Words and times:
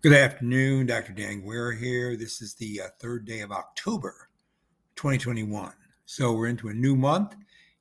Good 0.00 0.12
afternoon, 0.12 0.86
Dr. 0.86 1.12
Dan 1.12 1.40
Guerra 1.40 1.74
here. 1.74 2.16
This 2.16 2.40
is 2.40 2.54
the 2.54 2.82
uh, 2.82 2.86
third 3.00 3.24
day 3.24 3.40
of 3.40 3.50
October 3.50 4.28
2021. 4.94 5.72
So 6.06 6.34
we're 6.34 6.46
into 6.46 6.68
a 6.68 6.72
new 6.72 6.94
month 6.94 7.34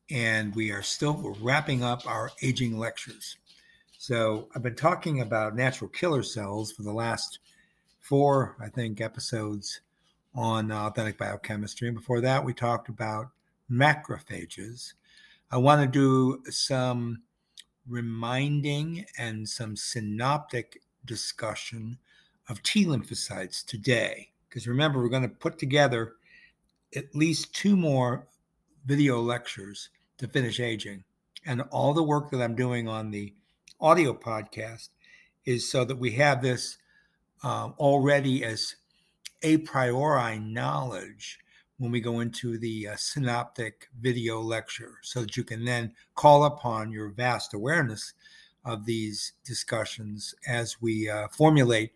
and 0.10 0.56
we 0.56 0.72
are 0.72 0.82
still 0.82 1.38
wrapping 1.40 1.84
up 1.84 2.08
our 2.08 2.32
aging 2.42 2.76
lectures. 2.76 3.38
So 4.00 4.48
I've 4.56 4.64
been 4.64 4.74
talking 4.74 5.22
about 5.22 5.56
natural 5.56 5.92
killer 5.92 6.24
cells 6.24 6.72
for 6.72 6.82
the 6.82 6.92
last 6.92 7.38
four, 8.00 8.56
I 8.60 8.70
think, 8.70 9.00
episodes 9.00 9.82
on 10.34 10.72
authentic 10.72 11.20
biochemistry. 11.20 11.88
And 11.88 11.98
before 11.98 12.22
that, 12.22 12.44
we 12.44 12.52
talked 12.52 12.90
about 12.90 13.28
macrophages. 13.72 14.94
I 15.52 15.58
want 15.58 15.82
to 15.84 15.88
do 15.88 16.52
some 16.52 17.22
reminding 17.88 19.06
and 19.20 19.48
some 19.48 19.76
synoptic 19.76 20.82
discussion 21.06 22.00
of 22.50 22.64
T 22.64 22.86
lymphocytes 22.86 23.66
today. 23.66 24.30
Because 24.48 24.68
remember, 24.68 25.02
we're 25.02 25.10
going 25.10 25.24
to 25.24 25.30
put 25.30 25.58
together 25.58 26.14
at 26.96 27.16
least 27.16 27.54
two 27.54 27.76
more 27.76 28.28
video 28.86 29.20
lectures 29.22 29.90
to 30.18 30.28
finish 30.28 30.60
aging. 30.60 31.04
And 31.46 31.62
all 31.72 31.94
the 31.94 32.04
work 32.04 32.32
that 32.32 32.42
I'm 32.42 32.56
doing 32.56 32.88
on 32.88 33.12
the 33.12 33.34
audio 33.80 34.14
podcast 34.14 34.90
is 35.46 35.70
so 35.70 35.86
that 35.86 35.98
we 35.98 36.12
have 36.12 36.42
this 36.42 36.78
um, 37.44 37.74
already 37.78 38.44
as 38.44 38.76
a 39.44 39.58
priori 39.58 40.40
knowledge 40.40 41.40
when 41.78 41.92
we 41.92 42.02
go 42.02 42.20
into 42.22 42.58
the 42.58 42.88
uh, 42.88 42.96
synoptic 42.96 43.88
video 44.02 44.42
lecture 44.42 44.96
so 45.04 45.22
that 45.22 45.38
you 45.38 45.44
can 45.44 45.64
then 45.64 45.94
call 46.16 46.44
upon 46.44 46.92
your 46.92 47.10
vast 47.10 47.54
awareness 47.54 48.14
of 48.66 48.86
these 48.86 49.34
discussions 49.46 50.34
as 50.48 50.82
we 50.82 51.10
uh, 51.10 51.28
formulate 51.28 51.92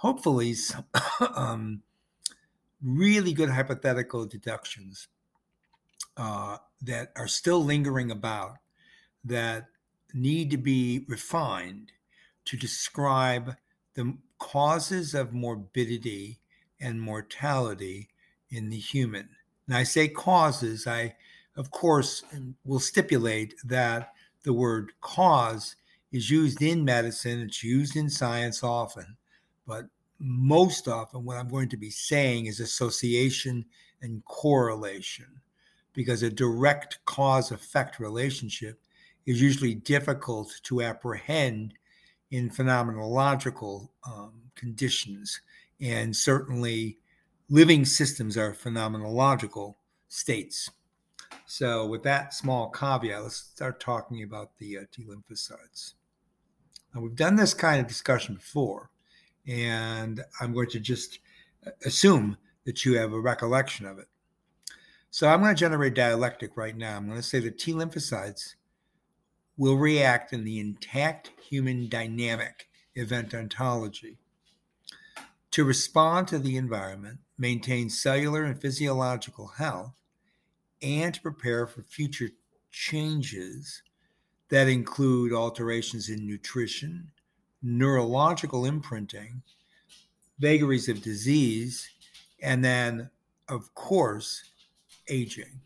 hopefully 0.00 0.54
some 0.54 0.84
um, 1.36 1.82
really 2.82 3.34
good 3.34 3.50
hypothetical 3.50 4.24
deductions 4.24 5.08
uh, 6.16 6.56
that 6.80 7.12
are 7.16 7.28
still 7.28 7.62
lingering 7.62 8.10
about 8.10 8.54
that 9.22 9.66
need 10.14 10.50
to 10.50 10.56
be 10.56 11.04
refined 11.06 11.92
to 12.46 12.56
describe 12.56 13.54
the 13.92 14.16
causes 14.38 15.14
of 15.14 15.34
morbidity 15.34 16.40
and 16.80 16.98
mortality 17.02 18.08
in 18.48 18.70
the 18.70 18.78
human. 18.78 19.28
And 19.66 19.76
I 19.76 19.82
say 19.82 20.08
causes, 20.08 20.86
I, 20.86 21.14
of 21.58 21.70
course, 21.70 22.24
will 22.64 22.80
stipulate 22.80 23.54
that 23.64 24.14
the 24.44 24.54
word 24.54 24.92
cause 25.02 25.76
is 26.10 26.30
used 26.30 26.62
in 26.62 26.86
medicine, 26.86 27.40
it's 27.40 27.62
used 27.62 27.96
in 27.96 28.08
science 28.08 28.64
often, 28.64 29.18
but 29.70 29.86
most 30.18 30.88
often, 30.88 31.24
what 31.24 31.36
I'm 31.36 31.48
going 31.48 31.68
to 31.68 31.76
be 31.76 31.90
saying 31.90 32.46
is 32.46 32.58
association 32.58 33.64
and 34.02 34.24
correlation, 34.24 35.28
because 35.92 36.24
a 36.24 36.28
direct 36.28 36.98
cause 37.04 37.52
effect 37.52 38.00
relationship 38.00 38.80
is 39.26 39.40
usually 39.40 39.76
difficult 39.76 40.60
to 40.64 40.82
apprehend 40.82 41.74
in 42.32 42.50
phenomenological 42.50 43.90
um, 44.04 44.32
conditions. 44.56 45.40
And 45.80 46.16
certainly, 46.16 46.98
living 47.48 47.84
systems 47.84 48.36
are 48.36 48.52
phenomenological 48.52 49.76
states. 50.08 50.68
So, 51.46 51.86
with 51.86 52.02
that 52.02 52.34
small 52.34 52.70
caveat, 52.70 53.22
let's 53.22 53.36
start 53.36 53.78
talking 53.78 54.24
about 54.24 54.58
the 54.58 54.78
uh, 54.78 54.80
T 54.90 55.04
lymphocytes. 55.04 55.94
Now, 56.92 57.02
we've 57.02 57.14
done 57.14 57.36
this 57.36 57.54
kind 57.54 57.80
of 57.80 57.86
discussion 57.86 58.34
before, 58.34 58.90
and 59.46 60.22
I'm 60.40 60.52
going 60.52 60.70
to 60.70 60.80
just 60.80 61.18
assume 61.84 62.36
that 62.64 62.84
you 62.84 62.96
have 62.98 63.12
a 63.12 63.20
recollection 63.20 63.86
of 63.86 63.98
it. 63.98 64.08
So 65.10 65.28
I'm 65.28 65.40
going 65.40 65.54
to 65.54 65.58
generate 65.58 65.94
dialectic 65.94 66.56
right 66.56 66.76
now. 66.76 66.96
I'm 66.96 67.06
going 67.06 67.18
to 67.18 67.22
say 67.22 67.40
that 67.40 67.58
T 67.58 67.72
lymphocytes 67.72 68.54
will 69.56 69.76
react 69.76 70.32
in 70.32 70.44
the 70.44 70.60
intact 70.60 71.32
human 71.42 71.88
dynamic 71.88 72.68
event 72.94 73.34
ontology 73.34 74.18
to 75.50 75.64
respond 75.64 76.28
to 76.28 76.38
the 76.38 76.56
environment, 76.56 77.18
maintain 77.36 77.90
cellular 77.90 78.44
and 78.44 78.60
physiological 78.60 79.48
health, 79.48 79.94
and 80.80 81.14
to 81.14 81.20
prepare 81.20 81.66
for 81.66 81.82
future 81.82 82.30
changes 82.70 83.82
that 84.48 84.68
include 84.68 85.32
alterations 85.32 86.08
in 86.08 86.26
nutrition, 86.26 87.10
neurological 87.62 88.64
imprinting, 88.64 89.42
vagaries 90.38 90.88
of 90.88 91.02
disease, 91.02 91.88
and 92.42 92.64
then, 92.64 93.10
of 93.48 93.74
course, 93.74 94.42
aging. 95.08 95.60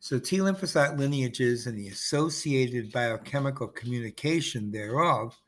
So, 0.00 0.18
T 0.18 0.38
lymphocyte 0.38 0.98
lineages 0.98 1.66
and 1.66 1.78
the 1.78 1.88
associated 1.88 2.90
biochemical 2.90 3.68
communication 3.68 4.70
thereof 4.70 5.38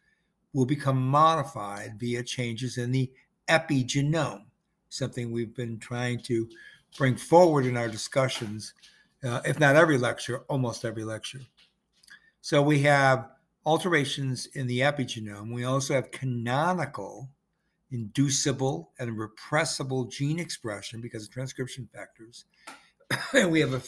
will 0.53 0.67
become 0.67 1.05
modified 1.05 1.99
via 1.99 2.23
changes 2.23 2.79
in 2.79 2.93
the 2.93 3.11
epigenome, 3.49 4.45
something 4.91 5.33
we've 5.33 5.55
been 5.55 5.79
trying 5.79 6.21
to 6.21 6.49
bring 6.97 7.17
forward 7.17 7.65
in 7.65 7.77
our 7.77 7.89
discussions, 7.89 8.75
uh, 9.25 9.41
if 9.45 9.59
not 9.59 9.77
every 9.77 9.97
lecture, 9.97 10.41
almost 10.49 10.85
every 10.85 11.05
lecture. 11.05 11.41
So, 12.41 12.63
we 12.63 12.81
have 12.83 13.31
alterations 13.65 14.47
in 14.55 14.67
the 14.67 14.81
epigenome, 14.81 15.53
we 15.53 15.65
also 15.65 15.95
have 15.95 16.11
canonical, 16.11 17.29
inducible, 17.91 18.91
and 18.99 19.19
repressible 19.19 20.11
gene 20.11 20.39
expression 20.39 21.01
because 21.01 21.25
of 21.25 21.31
transcription 21.31 21.89
factors. 21.95 22.45
and 23.35 23.51
we 23.51 23.61
have 23.61 23.75
a 23.75 23.83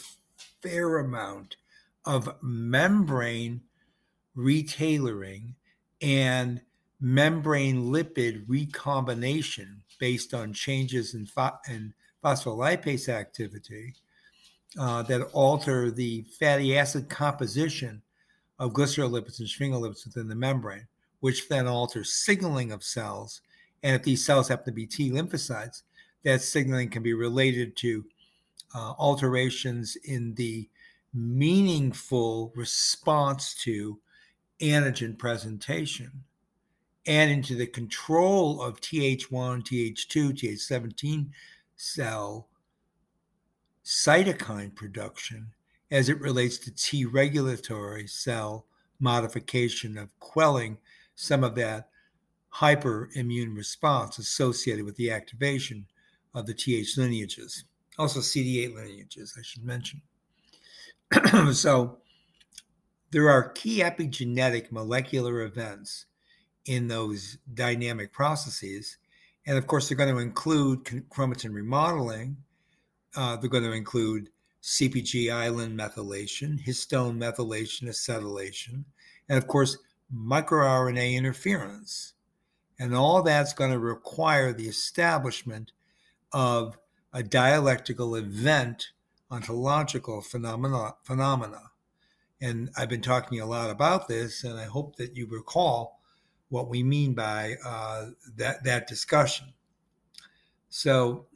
fair 0.63 0.99
amount 0.99 1.57
of 2.05 2.37
membrane 2.43 3.61
retailoring 4.37 5.55
and 6.03 6.61
membrane 7.01 7.85
lipid 7.85 8.45
recombination 8.47 9.83
based 9.99 10.35
on 10.35 10.53
changes 10.53 11.15
in, 11.15 11.27
pho- 11.27 11.59
in 11.69 11.95
phospholipase 12.23 13.09
activity 13.09 13.95
uh, 14.79 15.03
that 15.03 15.23
alter 15.33 15.91
the 15.91 16.23
fatty 16.39 16.77
acid 16.77 17.09
composition 17.09 18.03
of 18.59 18.73
glycerolipids 18.73 19.41
and 19.41 19.49
sphingolipids 19.49 20.05
within 20.05 20.29
the 20.29 20.35
membrane, 20.35 20.87
which 21.21 21.49
then 21.49 21.67
alters 21.67 22.13
signaling 22.13 22.73
of 22.73 22.85
cells. 22.85 23.41
And 23.83 23.97
if 23.97 24.03
these 24.03 24.25
cells 24.25 24.49
happen 24.49 24.67
to 24.67 24.73
be 24.73 24.87
T 24.87 25.11
lymphocytes, 25.11 25.83
that 26.25 26.43
signaling 26.43 26.91
can 26.91 27.03
be 27.03 27.15
related 27.15 27.77
to 27.79 28.05
uh, 28.75 28.95
alterations 28.99 29.97
in 30.05 30.35
the 30.35 30.69
meaningful 31.13 32.53
response 32.57 33.55
to 33.63 33.99
antigen 34.61 35.17
presentation 35.19 36.25
and 37.07 37.31
into 37.31 37.55
the 37.55 37.67
control 37.67 38.63
of 38.63 38.81
Th1, 38.81 39.29
Th2, 39.29 40.33
Th17 40.33 41.29
cell 41.77 42.49
cytokine 43.85 44.75
production 44.75 45.53
as 45.91 46.09
it 46.09 46.21
relates 46.21 46.59
to 46.59 46.75
T 46.75 47.05
regulatory 47.05 48.07
cell 48.07 48.67
modification 49.01 49.99
of 49.99 50.19
quelling 50.19 50.79
some 51.15 51.45
of 51.45 51.55
that 51.55 51.89
hyperimmune 52.55 53.57
response 53.57 54.19
associated 54.19 54.85
with 54.85 54.97
the 54.97 55.11
activation 55.11 55.87
of 56.35 56.47
the 56.47 56.55
Th 56.55 56.97
lineages. 56.97 57.65
Also, 57.99 58.21
CD8 58.21 58.75
lineages, 58.75 59.35
I 59.39 59.43
should 59.43 59.65
mention. 59.65 60.03
so, 61.53 61.99
there 63.11 63.31
are 63.31 63.51
key 63.51 63.79
epigenetic 63.81 64.73
molecular 64.73 65.43
events 65.43 66.07
in 66.67 66.89
those 66.89 67.39
dynamic 67.53 68.13
processes. 68.13 68.97
And 69.47 69.57
of 69.57 69.67
course, 69.67 69.89
they're 69.89 69.97
going 69.97 70.13
to 70.13 70.21
include 70.21 70.85
chromatin 70.85 71.53
remodeling. 71.53 72.39
Uh, 73.15 73.37
they're 73.37 73.51
going 73.51 73.65
to 73.65 73.73
include 73.73 74.31
CPG 74.65 75.31
island 75.31 75.79
methylation, 75.79 76.59
histone 76.65 77.19
methylation, 77.19 77.83
acetylation, 77.85 78.85
and 79.29 79.37
of 79.37 79.47
course, 79.47 79.77
microRNA 80.13 81.15
interference. 81.15 82.15
And 82.79 82.95
all 82.95 83.23
that's 83.23 83.53
going 83.53 83.73
to 83.73 83.79
require 83.79 84.55
the 84.55 84.67
establishment 84.67 85.73
of 86.33 86.79
a 87.13 87.23
dialectical 87.23 88.17
event 88.17 88.89
ontological 89.31 90.23
phenomena, 90.23 90.95
phenomena. 91.03 91.71
And 92.41 92.71
I've 92.77 92.89
been 92.89 93.03
talking 93.03 93.41
a 93.41 93.47
lot 93.47 93.69
about 93.69 94.09
this, 94.09 94.45
and 94.45 94.59
I 94.59 94.65
hope 94.65 94.97
that 94.97 95.17
you 95.17 95.27
recall 95.27 96.01
what 96.49 96.69
we 96.69 96.83
mean 96.83 97.15
by 97.15 97.57
uh, 97.65 98.07
that, 98.37 98.65
that 98.65 98.87
discussion. 98.87 99.53
So, 100.69 101.27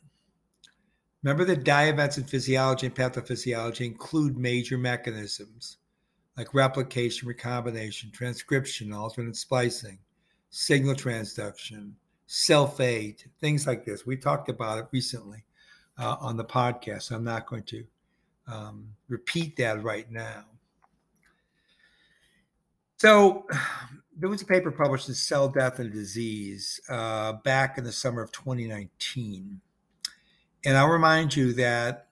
Remember 1.29 1.55
that 1.55 1.89
events 1.89 2.17
in 2.17 2.25
physiology 2.25 2.87
and 2.87 2.95
pathophysiology 2.95 3.85
include 3.85 4.39
major 4.39 4.79
mechanisms 4.79 5.77
like 6.39 6.55
replication, 6.55 7.29
recombination, 7.29 8.11
transcription, 8.11 8.95
alternate 8.95 9.37
splicing, 9.37 9.99
signal 10.49 10.95
transduction, 10.95 11.93
cell 12.29 12.67
fate, 12.67 13.27
things 13.43 13.67
like 13.67 13.85
this. 13.85 14.07
We 14.07 14.17
talked 14.17 14.49
about 14.49 14.79
it 14.79 14.87
recently 14.91 15.45
uh, 15.99 16.17
on 16.19 16.39
the 16.39 16.47
podcast. 16.47 17.03
So 17.03 17.17
I'm 17.17 17.25
not 17.25 17.47
going 17.47 17.65
to 17.65 17.85
um, 18.47 18.89
repeat 19.11 19.55
that 19.59 19.83
right 19.83 20.11
now. 20.11 20.47
So 22.97 23.47
there 24.17 24.31
was 24.31 24.41
a 24.41 24.47
paper 24.47 24.71
published 24.71 25.11
in 25.11 25.15
Cell 25.15 25.51
Death 25.51 25.79
and 25.79 25.93
Disease 25.93 26.81
uh, 26.89 27.35
back 27.35 27.77
in 27.77 27.85
the 27.85 27.93
summer 27.93 28.23
of 28.23 28.33
2019. 28.33 29.61
And 30.69 30.77
I'll 30.77 30.91
remind 30.91 31.35
you 31.35 31.55
that 31.55 32.09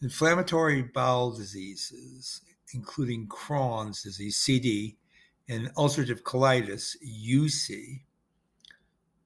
inflammatory 0.00 0.80
bowel 0.80 1.30
diseases, 1.32 2.40
including 2.72 3.28
Crohn's 3.28 4.02
disease, 4.02 4.38
CD, 4.38 4.96
and 5.50 5.68
ulcerative 5.74 6.22
colitis, 6.22 6.96
UC, 7.06 8.00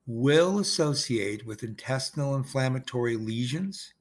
will 0.09 0.59
associate 0.59 1.47
with 1.47 1.63
intestinal 1.63 2.35
inflammatory 2.35 3.17
lesions 3.17 3.95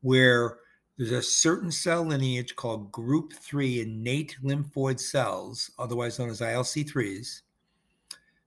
where 0.00 0.60
there's 0.96 1.12
a 1.12 1.20
certain 1.20 1.70
cell 1.70 2.04
lineage 2.04 2.56
called 2.56 2.90
group 2.90 3.34
3 3.34 3.82
innate 3.82 4.38
lymphoid 4.42 4.98
cells, 4.98 5.70
otherwise 5.78 6.18
known 6.18 6.30
as 6.30 6.40
ILC3s, 6.40 7.42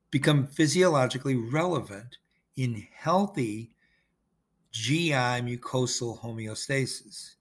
become 0.09 0.47
physiologically 0.47 1.35
relevant 1.35 2.17
in 2.55 2.87
healthy 2.91 3.75
GI 4.77 5.41
mucosal 5.43 6.19
homeostasis. 6.19 7.35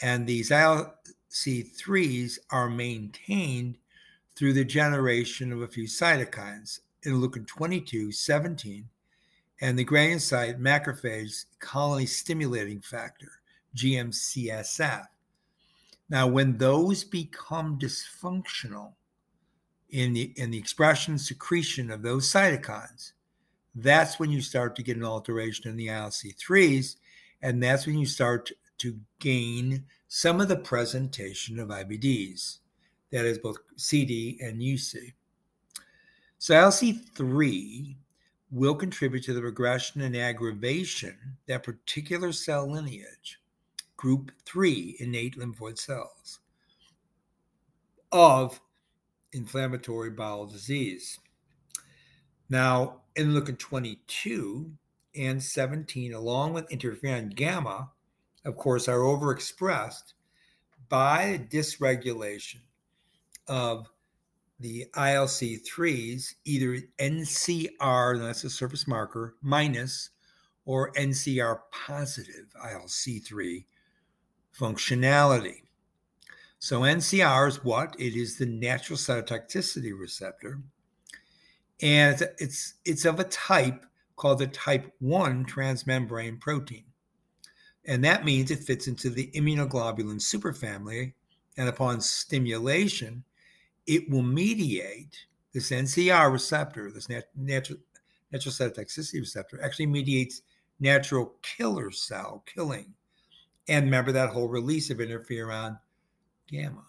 And 0.00 0.26
these 0.26 0.50
ILC3s 0.50 2.38
are 2.50 2.68
maintained 2.68 3.78
through 4.34 4.54
the 4.54 4.64
generation 4.64 5.52
of 5.52 5.62
a 5.62 5.68
few 5.68 5.84
cytokines, 5.84 6.80
interleukin 7.04 7.46
22, 7.46 8.12
17, 8.12 8.88
and 9.60 9.78
the 9.78 9.84
granulocyte 9.84 10.58
macrophage 10.58 11.44
colony 11.60 12.06
stimulating 12.06 12.80
factor. 12.80 13.30
GMCSF. 13.76 15.06
Now, 16.08 16.26
when 16.26 16.58
those 16.58 17.04
become 17.04 17.78
dysfunctional 17.78 18.92
in 19.90 20.12
the 20.12 20.32
in 20.36 20.50
the 20.50 20.58
expression 20.58 21.18
secretion 21.18 21.90
of 21.90 22.02
those 22.02 22.30
cytokines, 22.30 23.12
that's 23.74 24.18
when 24.18 24.30
you 24.30 24.40
start 24.40 24.76
to 24.76 24.82
get 24.82 24.96
an 24.96 25.04
alteration 25.04 25.68
in 25.68 25.76
the 25.76 25.88
ILC3s, 25.88 26.96
and 27.42 27.62
that's 27.62 27.86
when 27.86 27.98
you 27.98 28.06
start 28.06 28.50
to 28.78 28.98
gain 29.18 29.84
some 30.08 30.40
of 30.40 30.48
the 30.48 30.56
presentation 30.56 31.58
of 31.58 31.68
IBDs. 31.68 32.58
That 33.10 33.24
is 33.24 33.38
both 33.38 33.58
CD 33.76 34.38
and 34.40 34.60
UC. 34.60 35.12
So 36.38 36.54
ILC3 36.54 37.96
will 38.50 38.74
contribute 38.74 39.24
to 39.24 39.32
the 39.32 39.42
regression 39.42 40.00
and 40.02 40.16
aggravation 40.16 41.16
that 41.46 41.62
particular 41.62 42.32
cell 42.32 42.70
lineage 42.70 43.40
group 43.96 44.30
3 44.44 44.96
innate 45.00 45.38
lymphoid 45.38 45.78
cells 45.78 46.40
of 48.12 48.60
inflammatory 49.32 50.10
bowel 50.10 50.46
disease. 50.46 51.18
Now, 52.48 53.00
interleukin 53.16 53.58
22 53.58 54.70
and 55.16 55.42
17, 55.42 56.14
along 56.14 56.52
with 56.52 56.68
interferon 56.68 57.34
gamma, 57.34 57.90
of 58.44 58.56
course, 58.56 58.88
are 58.88 58.98
overexpressed 58.98 60.14
by 60.88 61.46
dysregulation 61.50 62.60
of 63.48 63.88
the 64.60 64.86
ILC3s, 64.94 66.34
either 66.44 66.80
NCR, 66.98 68.18
that's 68.18 68.44
a 68.44 68.50
surface 68.50 68.86
marker, 68.86 69.34
minus, 69.42 70.10
or 70.64 70.92
NCR 70.92 71.60
positive 71.72 72.46
ILC3 72.64 73.64
functionality. 74.58 75.62
So 76.58 76.80
NCR 76.80 77.48
is 77.48 77.64
what? 77.64 77.94
It 77.98 78.16
is 78.16 78.38
the 78.38 78.46
natural 78.46 78.96
cytotoxicity 78.96 79.92
receptor. 79.98 80.60
And 81.84 82.14
it's, 82.14 82.42
it's, 82.42 82.74
it's 82.84 83.04
of 83.04 83.20
a 83.20 83.24
type 83.24 83.84
called 84.16 84.38
the 84.38 84.46
type 84.46 84.90
1 85.00 85.44
transmembrane 85.44 86.40
protein. 86.40 86.84
And 87.86 88.02
that 88.04 88.24
means 88.24 88.50
it 88.50 88.64
fits 88.64 88.88
into 88.88 89.10
the 89.10 89.30
immunoglobulin 89.34 90.16
superfamily. 90.16 91.12
And 91.56 91.68
upon 91.68 92.00
stimulation, 92.00 93.22
it 93.86 94.08
will 94.10 94.22
mediate 94.22 95.16
this 95.52 95.70
NCR 95.70 96.32
receptor, 96.32 96.90
this 96.90 97.08
nat- 97.08 97.28
natural, 97.36 97.78
natural 98.32 98.52
cytotoxicity 98.52 99.20
receptor, 99.20 99.62
actually 99.62 99.86
mediates 99.86 100.42
natural 100.80 101.34
killer 101.42 101.90
cell 101.90 102.42
killing 102.46 102.94
and 103.68 103.84
remember 103.84 104.12
that 104.12 104.30
whole 104.30 104.48
release 104.48 104.90
of 104.90 104.98
interferon 104.98 105.78
gamma. 106.48 106.84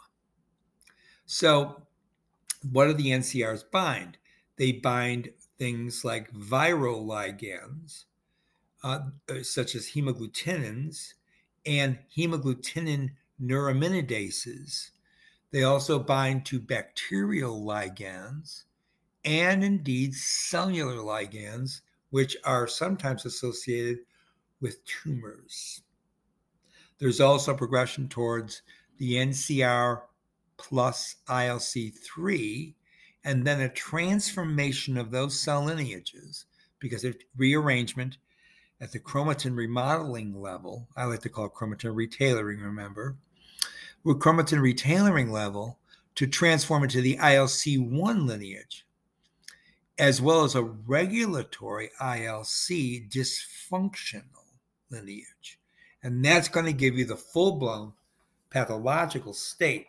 So, 1.26 1.84
what 2.72 2.86
do 2.86 2.94
the 2.94 3.08
NCRs 3.12 3.70
bind? 3.72 4.18
They 4.58 4.72
bind 4.72 5.32
things 5.58 6.06
like 6.06 6.32
viral 6.32 7.06
ligands, 7.06 8.06
uh, 8.84 9.00
uh, 9.30 9.44
such 9.44 9.76
as 9.76 9.90
hemagglutinins 9.90 11.14
and 11.66 12.00
hemagglutinin 12.16 13.12
neuraminases. 13.42 14.92
They 15.52 15.64
also 15.64 16.00
bind 16.00 16.46
to 16.48 16.60
bacterial 16.60 17.62
ligands 17.62 18.64
and 19.24 19.64
indeed 19.64 20.14
cellular 20.14 20.96
ligands, 20.98 21.82
which 22.12 22.38
are 22.44 22.68
sometimes 22.68 23.26
associated 23.26 24.00
with 24.62 24.86
tumors. 24.86 25.82
There's 27.00 27.20
also 27.20 27.54
progression 27.54 28.08
towards 28.08 28.62
the 28.98 29.16
NCR 29.16 30.02
plus 30.58 31.16
ILC3, 31.28 32.74
and 33.26 33.46
then 33.46 33.60
a 33.60 33.68
transformation 33.68 34.98
of 34.98 35.10
those 35.10 35.40
cell 35.40 35.66
lineages 35.66 36.46
because 36.80 37.04
of 37.04 37.18
rearrangement 37.36 38.18
at 38.80 38.92
the 38.92 39.00
chromatin 39.00 39.56
remodeling 39.56 40.40
level. 40.40 40.88
I 40.96 41.06
like 41.06 41.22
to 41.22 41.30
call 41.30 41.46
it 41.46 41.54
chromatin 41.54 41.96
retailoring, 41.96 42.62
remember? 42.62 43.18
With 44.04 44.20
chromatin 44.20 44.60
retailoring 44.60 45.32
level 45.32 45.80
to 46.14 46.28
transform 46.28 46.84
into 46.84 47.02
the 47.02 47.18
ILC1 47.18 48.28
lineage, 48.28 48.86
as 49.98 50.22
well 50.22 50.44
as 50.44 50.54
a 50.54 50.64
regulatory 50.64 51.90
ILC 52.00 53.10
dysfunctional 53.10 54.24
lineage. 54.92 55.60
And 56.04 56.24
that's 56.24 56.48
going 56.48 56.68
to 56.68 56.74
give 56.74 56.96
you 56.96 57.06
the 57.06 57.18
full 57.18 57.54
blown 57.54 57.94
pathological 58.52 59.34
state 59.34 59.88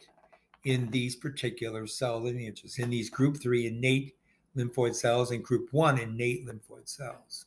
in 0.66 0.90
these 0.90 1.14
particular 1.14 1.86
cell 1.86 2.20
lineages, 2.20 2.80
in 2.80 2.90
these 2.90 3.08
group 3.08 3.36
three 3.36 3.68
innate 3.68 4.16
lymphoid 4.56 4.96
cells 4.96 5.30
and 5.30 5.44
group 5.44 5.68
one 5.70 5.96
innate 5.96 6.44
lymphoid 6.44 6.88
cells. 6.88 7.46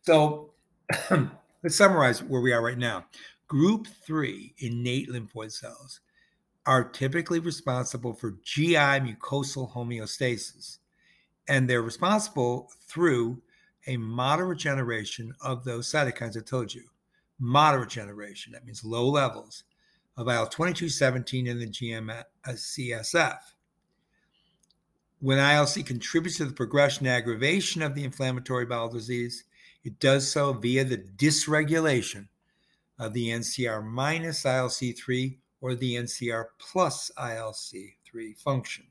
So 0.00 0.54
let's 1.62 1.76
summarize 1.76 2.22
where 2.22 2.40
we 2.40 2.54
are 2.54 2.62
right 2.62 2.78
now. 2.78 3.04
Group 3.48 3.86
three 3.86 4.54
innate 4.58 5.10
lymphoid 5.10 5.52
cells 5.52 6.00
are 6.64 6.84
typically 6.84 7.38
responsible 7.38 8.14
for 8.14 8.38
GI 8.42 8.74
mucosal 8.74 9.70
homeostasis, 9.70 10.78
and 11.48 11.68
they're 11.68 11.82
responsible 11.82 12.70
through 12.88 13.42
a 13.86 13.98
moderate 13.98 14.58
generation 14.58 15.34
of 15.42 15.64
those 15.64 15.86
cytokines 15.86 16.34
I 16.34 16.40
told 16.40 16.72
you 16.72 16.84
moderate 17.40 17.88
generation, 17.88 18.52
that 18.52 18.66
means 18.66 18.84
low 18.84 19.08
levels, 19.08 19.64
of 20.16 20.28
IL 20.28 20.46
2217 20.46 21.46
in 21.46 21.58
the 21.58 21.66
GM-CSF. 21.66 23.38
When 25.20 25.38
ILC 25.38 25.84
contributes 25.84 26.38
to 26.38 26.46
the 26.46 26.52
progression 26.52 27.06
and 27.06 27.14
aggravation 27.14 27.82
of 27.82 27.94
the 27.94 28.04
inflammatory 28.04 28.64
bowel 28.66 28.88
disease, 28.88 29.44
it 29.84 29.98
does 30.00 30.30
so 30.30 30.52
via 30.52 30.84
the 30.84 30.98
dysregulation 30.98 32.28
of 32.98 33.12
the 33.12 33.28
NCR 33.28 33.84
minus 33.84 34.44
ILC3 34.44 35.38
or 35.60 35.74
the 35.74 35.96
NCR 35.96 36.46
plus 36.58 37.10
ILC3 37.18 38.38
function, 38.38 38.86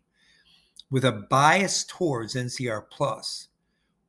with 0.92 1.06
a 1.06 1.12
bias 1.12 1.84
towards 1.84 2.36
NCR 2.36 2.90
plus, 2.90 3.48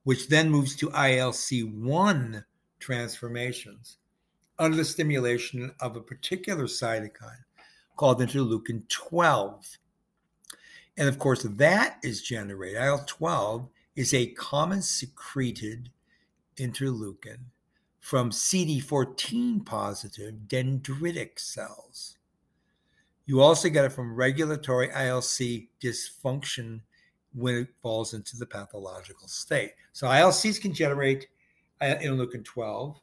which 0.04 0.28
then 0.28 0.50
moves 0.50 0.76
to 0.76 0.88
ILC1 0.90 2.44
transformations 2.78 3.96
under 4.60 4.76
the 4.76 4.84
stimulation 4.84 5.72
of 5.80 5.96
a 5.96 6.00
particular 6.00 6.64
cytokine 6.64 7.44
called 7.96 8.20
interleukin 8.20 8.86
12. 8.88 9.78
And 10.96 11.08
of 11.08 11.18
course, 11.18 11.42
that 11.42 11.98
is 12.04 12.22
generated. 12.22 12.80
IL 12.80 13.04
12 13.06 13.68
is 13.96 14.12
a 14.12 14.26
common 14.32 14.82
secreted 14.82 15.90
interleukin 16.58 17.38
from 17.98 18.30
CD14 18.30 19.64
positive 19.64 20.34
dendritic 20.46 21.38
cells. 21.38 22.18
You 23.24 23.40
also 23.40 23.68
get 23.70 23.84
it 23.84 23.92
from 23.92 24.14
regulatory 24.14 24.88
ILC 24.88 25.68
dysfunction 25.82 26.80
when 27.32 27.54
it 27.54 27.68
falls 27.80 28.12
into 28.12 28.36
the 28.36 28.46
pathological 28.46 29.28
state. 29.28 29.72
So 29.92 30.06
ILCs 30.06 30.60
can 30.60 30.74
generate 30.74 31.28
uh, 31.80 31.94
interleukin 32.02 32.44
12, 32.44 33.00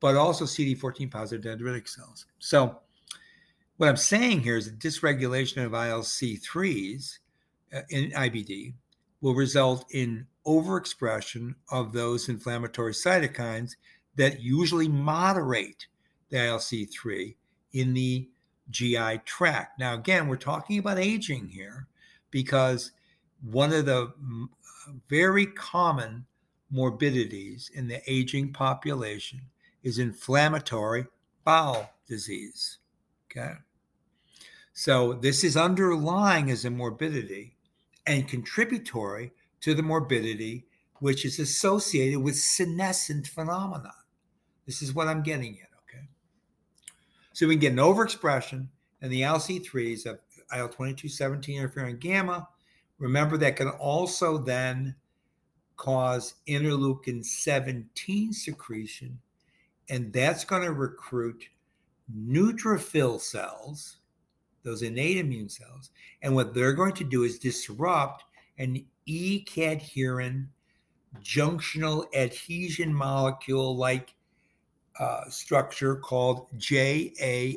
but 0.00 0.16
also 0.16 0.44
CD14 0.44 1.10
positive 1.10 1.58
dendritic 1.58 1.88
cells. 1.88 2.26
So 2.38 2.80
what 3.76 3.88
I'm 3.88 3.96
saying 3.96 4.40
here 4.40 4.56
is 4.56 4.66
that 4.66 4.78
dysregulation 4.78 5.64
of 5.64 5.72
ILC3s 5.72 7.18
uh, 7.74 7.80
in 7.90 8.10
IBD 8.10 8.74
will 9.20 9.34
result 9.34 9.84
in 9.92 10.26
overexpression 10.46 11.54
of 11.70 11.92
those 11.92 12.28
inflammatory 12.28 12.92
cytokines 12.92 13.76
that 14.16 14.40
usually 14.40 14.88
moderate 14.88 15.86
the 16.30 16.38
ILC3 16.38 17.34
in 17.72 17.94
the 17.94 18.28
GI 18.70 19.20
tract. 19.24 19.78
Now, 19.78 19.94
again, 19.94 20.28
we're 20.28 20.36
talking 20.36 20.78
about 20.78 20.98
aging 20.98 21.48
here 21.48 21.86
because 22.30 22.92
one 23.42 23.72
of 23.72 23.86
the 23.86 24.12
very 25.08 25.46
common 25.46 26.26
morbidities 26.70 27.70
in 27.74 27.88
the 27.88 28.00
aging 28.10 28.52
population 28.52 29.40
is 29.82 29.98
inflammatory 29.98 31.06
bowel 31.44 31.90
disease. 32.06 32.78
Okay. 33.30 33.52
So 34.72 35.14
this 35.14 35.44
is 35.44 35.56
underlying 35.56 36.50
as 36.50 36.64
a 36.64 36.70
morbidity 36.70 37.56
and 38.06 38.26
contributory 38.28 39.32
to 39.60 39.74
the 39.74 39.82
morbidity 39.82 40.66
which 41.00 41.24
is 41.24 41.38
associated 41.38 42.20
with 42.20 42.36
senescent 42.36 43.26
phenomena. 43.26 43.92
This 44.66 44.82
is 44.82 44.94
what 44.94 45.08
I'm 45.08 45.22
getting 45.22 45.58
at. 45.60 45.68
Okay. 45.88 46.04
So 47.32 47.46
we 47.46 47.54
can 47.54 47.60
get 47.60 47.72
an 47.72 47.78
overexpression 47.78 48.68
in 49.02 49.10
the 49.10 49.22
ILC3s 49.22 50.06
of 50.06 50.18
IL 50.54 50.68
22, 50.68 51.08
17 51.08 51.60
interferon 51.60 51.98
gamma. 51.98 52.48
Remember, 52.98 53.36
that 53.38 53.56
can 53.56 53.68
also 53.68 54.36
then 54.36 54.94
cause 55.76 56.34
interleukin 56.46 57.24
17 57.24 58.32
secretion, 58.34 59.18
and 59.90 60.12
that's 60.12 60.44
going 60.44 60.62
to 60.62 60.72
recruit 60.72 61.48
neutrophil 62.16 63.20
cells, 63.20 63.98
those 64.62 64.82
innate 64.82 65.18
immune 65.18 65.48
cells. 65.48 65.90
And 66.22 66.34
what 66.34 66.54
they're 66.54 66.72
going 66.72 66.94
to 66.94 67.04
do 67.04 67.24
is 67.24 67.38
disrupt 67.38 68.24
an 68.58 68.84
E 69.06 69.44
cadherin 69.44 70.46
junctional 71.22 72.06
adhesion 72.14 72.94
molecule 72.94 73.76
like 73.76 74.14
uh, 74.98 75.28
structure 75.28 75.96
called 75.96 76.46
JAML. 76.56 77.52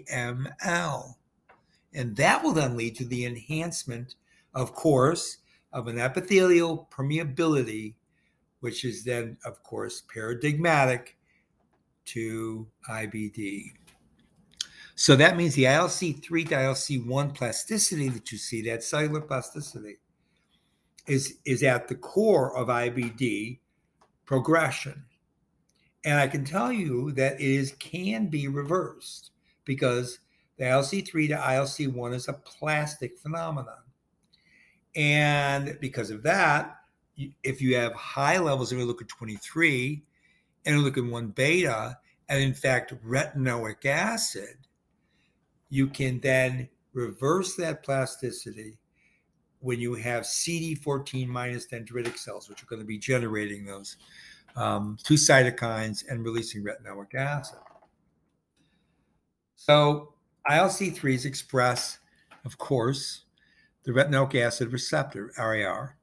And 1.93 2.15
that 2.15 2.43
will 2.43 2.53
then 2.53 2.75
lead 2.75 2.95
to 2.95 3.05
the 3.05 3.25
enhancement, 3.25 4.15
of 4.55 4.73
course, 4.73 5.37
of 5.71 5.87
an 5.87 5.99
epithelial 5.99 6.87
permeability, 6.91 7.93
which 8.61 8.83
is 8.85 9.03
then, 9.03 9.37
of 9.45 9.61
course, 9.61 10.01
paradigmatic 10.11 11.15
to 12.05 12.67
IBD. 12.89 13.73
So 14.95 15.15
that 15.15 15.37
means 15.37 15.55
the 15.55 15.63
ILC3 15.63 16.49
to 16.49 16.55
ILC1 16.55 17.35
plasticity 17.35 18.09
that 18.09 18.31
you 18.31 18.37
see, 18.37 18.61
that 18.63 18.83
cellular 18.83 19.21
plasticity, 19.21 19.97
is, 21.07 21.37
is 21.45 21.63
at 21.63 21.87
the 21.87 21.95
core 21.95 22.55
of 22.55 22.67
IBD 22.67 23.59
progression. 24.25 25.03
And 26.05 26.19
I 26.19 26.27
can 26.27 26.45
tell 26.45 26.71
you 26.71 27.11
that 27.13 27.35
it 27.35 27.41
is 27.41 27.71
can 27.79 28.27
be 28.27 28.47
reversed 28.47 29.31
because 29.65 30.19
the 30.57 30.65
ILC3 30.65 31.29
to 31.29 31.35
ILC1 31.35 32.13
is 32.13 32.27
a 32.27 32.33
plastic 32.33 33.17
phenomenon. 33.17 33.77
And 34.95 35.77
because 35.81 36.11
of 36.11 36.23
that, 36.23 36.77
if 37.43 37.61
you 37.61 37.75
have 37.75 37.93
high 37.93 38.37
levels 38.37 38.71
of 38.71 38.79
IL 38.79 38.93
23, 38.93 40.03
interleukin 40.65 41.09
1 41.09 41.27
beta, 41.29 41.97
and 42.29 42.41
in 42.41 42.53
fact 42.53 42.93
retinoic 43.05 43.85
acid, 43.85 44.57
you 45.69 45.87
can 45.87 46.19
then 46.19 46.69
reverse 46.93 47.55
that 47.55 47.83
plasticity 47.83 48.77
when 49.59 49.79
you 49.79 49.95
have 49.95 50.23
CD14 50.23 51.27
minus 51.27 51.67
dendritic 51.67 52.17
cells, 52.17 52.49
which 52.49 52.61
are 52.61 52.67
going 52.67 52.81
to 52.81 52.85
be 52.85 52.97
generating 52.97 53.65
those 53.65 53.97
um, 54.55 54.97
two 55.03 55.15
cytokines 55.15 56.03
and 56.09 56.23
releasing 56.23 56.63
retinoic 56.63 57.15
acid. 57.15 57.59
So 59.55 60.13
ILC3s 60.49 61.25
express, 61.25 61.99
of 62.45 62.57
course, 62.57 63.23
the 63.83 63.91
retinoic 63.91 64.35
acid 64.35 64.71
receptor, 64.71 65.31
RAR, 65.37 65.97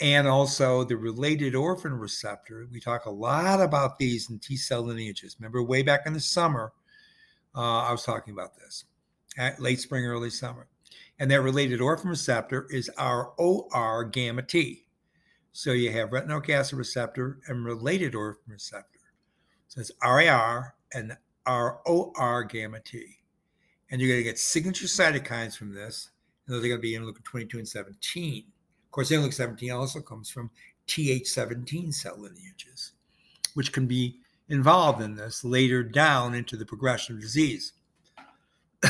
and 0.00 0.26
also 0.26 0.82
the 0.84 0.96
related 0.96 1.54
orphan 1.54 1.92
receptor. 1.92 2.66
We 2.72 2.80
talk 2.80 3.04
a 3.04 3.10
lot 3.10 3.60
about 3.60 3.98
these 3.98 4.30
in 4.30 4.38
T 4.38 4.56
cell 4.56 4.82
lineages. 4.82 5.36
Remember, 5.38 5.62
way 5.62 5.82
back 5.82 6.02
in 6.06 6.12
the 6.12 6.20
summer, 6.20 6.72
uh, 7.54 7.82
I 7.82 7.92
was 7.92 8.04
talking 8.04 8.32
about 8.32 8.56
this, 8.56 8.84
at 9.36 9.60
late 9.60 9.80
spring, 9.80 10.06
early 10.06 10.30
summer. 10.30 10.68
And 11.18 11.30
that 11.30 11.42
related 11.42 11.82
orphan 11.82 12.08
receptor 12.08 12.66
is 12.70 12.90
ROR 12.98 14.04
gamma 14.04 14.42
T. 14.42 14.86
So 15.52 15.72
you 15.72 15.92
have 15.92 16.10
retinoic 16.10 16.48
acid 16.48 16.78
receptor 16.78 17.40
and 17.46 17.64
related 17.64 18.14
orphan 18.14 18.52
receptor. 18.52 19.00
So 19.68 19.80
it's 19.82 19.92
RAR 20.02 20.74
and 20.94 21.16
ROR 21.46 22.44
gamma 22.44 22.80
T. 22.80 23.18
And 23.90 24.00
you're 24.00 24.10
going 24.10 24.20
to 24.20 24.24
get 24.24 24.38
signature 24.38 24.86
cytokines 24.86 25.56
from 25.56 25.74
this. 25.74 26.10
And 26.46 26.54
those 26.54 26.64
are 26.64 26.68
going 26.68 26.78
to 26.78 26.82
be 26.82 26.94
in 26.94 27.02
interleukin 27.02 27.24
22 27.24 27.58
and 27.58 27.68
17. 27.68 28.44
Of 28.90 28.92
course, 28.92 29.12
interleukin 29.12 29.32
17 29.32 29.70
also 29.70 30.00
comes 30.00 30.30
from 30.30 30.50
Th17 30.88 31.94
cell 31.94 32.16
lineages, 32.18 32.90
which 33.54 33.72
can 33.72 33.86
be 33.86 34.16
involved 34.48 35.00
in 35.00 35.14
this 35.14 35.44
later 35.44 35.84
down 35.84 36.34
into 36.34 36.56
the 36.56 36.66
progression 36.66 37.14
of 37.14 37.22
disease. 37.22 37.72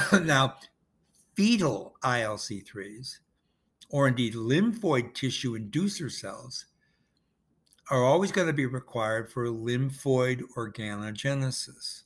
now, 0.23 0.55
fetal 1.37 1.97
ILC3s 2.03 3.19
or 3.91 4.09
indeed 4.09 4.33
lymphoid 4.33 5.13
tissue 5.13 5.59
inducer 5.59 6.11
cells 6.11 6.65
are 7.91 8.03
always 8.03 8.33
going 8.33 8.47
to 8.47 8.55
be 8.55 8.65
required 8.65 9.31
for 9.31 9.49
lymphoid 9.49 10.41
organogenesis, 10.57 12.05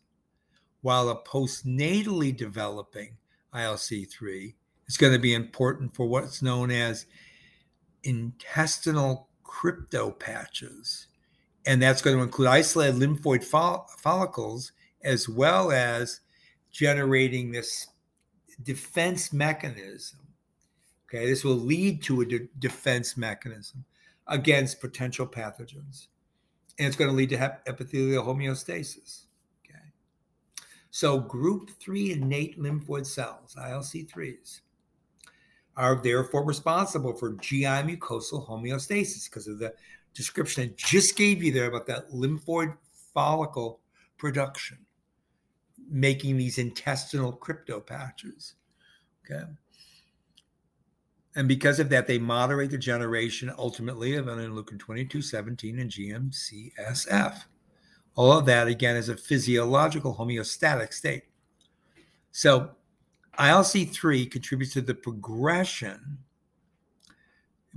while 0.81 1.11
a 1.11 1.23
postnatally 1.23 2.37
developing 2.37 3.17
ILC3 3.55 4.53
is 4.89 4.97
going 4.97 5.13
to 5.13 5.19
be 5.21 5.35
important 5.35 5.95
for 5.95 6.07
what's 6.07 6.43
known 6.43 6.73
as 6.73 7.07
intestinal 8.05 9.29
cryptopatches. 9.45 11.07
And 11.67 11.83
that's 11.83 12.03
going 12.03 12.17
to 12.17 12.23
include 12.23 12.49
isolated 12.49 12.97
lymphoid 12.97 13.45
follicles 13.45 14.73
as 15.03 15.29
well 15.29 15.73
as 15.73 16.21
generating 16.71 17.53
this 17.53 17.89
defense 18.63 19.33
mechanism 19.33 20.25
Okay, 21.15 21.27
this 21.27 21.45
will 21.45 21.55
lead 21.55 22.03
to 22.05 22.23
a 22.23 22.27
de- 22.27 22.49
defense 22.59 23.17
mechanism 23.17 23.85
against 24.27 24.81
potential 24.81 25.27
pathogens. 25.27 26.09
And 26.79 26.89
it's 26.89 26.97
going 26.97 27.11
to 27.11 27.17
lead 27.17 27.31
to 27.31 27.37
hep- 27.37 27.63
epithelial 27.69 28.25
homeostasis. 28.25 29.27
Okay. 29.65 29.79
So, 30.91 31.21
group 31.21 31.71
three 31.79 32.11
innate 32.11 32.59
lymphoid 32.59 33.07
cells, 33.07 33.55
ILC3s, 33.57 34.61
are 35.77 35.97
therefore 35.97 36.45
responsible 36.45 37.15
for 37.15 37.33
GI 37.35 37.65
mucosal 37.65 38.47
homeostasis 38.49 39.29
because 39.29 39.49
of 39.49 39.59
the 39.59 39.75
description 40.15 40.65
I 40.65 40.73
just 40.77 41.17
gave 41.17 41.43
you 41.43 41.53
there 41.53 41.67
about 41.67 41.87
that 41.89 42.11
lymphoid 42.11 42.77
follicle 43.13 43.81
production, 44.17 44.79
making 45.91 46.37
these 46.37 46.59
intestinal 46.59 47.33
cryptopatches. 47.37 48.53
Okay. 49.25 49.45
And 51.37 51.49
because 51.49 51.81
of 51.81 51.89
that, 51.89 52.07
they 52.07 52.19
moderate 52.19 52.71
the 52.71 52.79
generation 52.79 53.53
ultimately 53.59 54.15
of 54.15 54.27
interleukin 54.27 54.79
22, 54.79 55.21
17, 55.21 55.81
and 55.81 55.91
GM-CSF. 55.91 57.45
All 58.15 58.33
of 58.33 58.47
that, 58.47 58.69
again, 58.69 58.97
is 58.97 59.09
a 59.09 59.17
physiological 59.17 60.15
homeostatic 60.15 60.93
state. 60.93 61.25
So 62.31 62.71
ILC3 63.39 64.31
contributes 64.31 64.73
to 64.75 64.81
the 64.81 64.95
progression, 64.95 66.19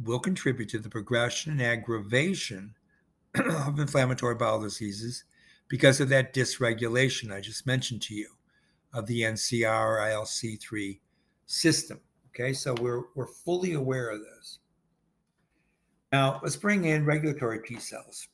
will 0.04 0.20
contribute 0.20 0.70
to 0.70 0.80
the 0.80 0.90
progression 0.90 1.54
and 1.54 1.62
aggravation 1.62 2.76
of 3.36 3.80
inflammatory 3.80 4.36
bowel 4.36 4.62
diseases 4.62 5.24
because 5.68 6.00
of 6.00 6.10
that 6.10 6.34
dysregulation 6.34 7.32
I 7.32 7.42
just 7.42 7.66
mentioned 7.66 8.02
to 8.04 8.16
you 8.16 8.30
of 8.94 9.06
the 9.08 9.22
NCR 9.22 10.00
ILC3 10.00 11.00
system. 11.46 12.00
Okay, 12.30 12.54
so 12.54 12.76
we're 12.82 13.04
we're 13.16 13.28
fully 13.28 13.74
aware 13.74 14.10
of 14.10 14.20
this. 14.20 14.60
Now 16.12 16.40
let's 16.44 16.56
bring 16.56 16.86
in 16.86 17.06
regulatory 17.06 17.62
T 17.66 17.80
cells 17.80 18.28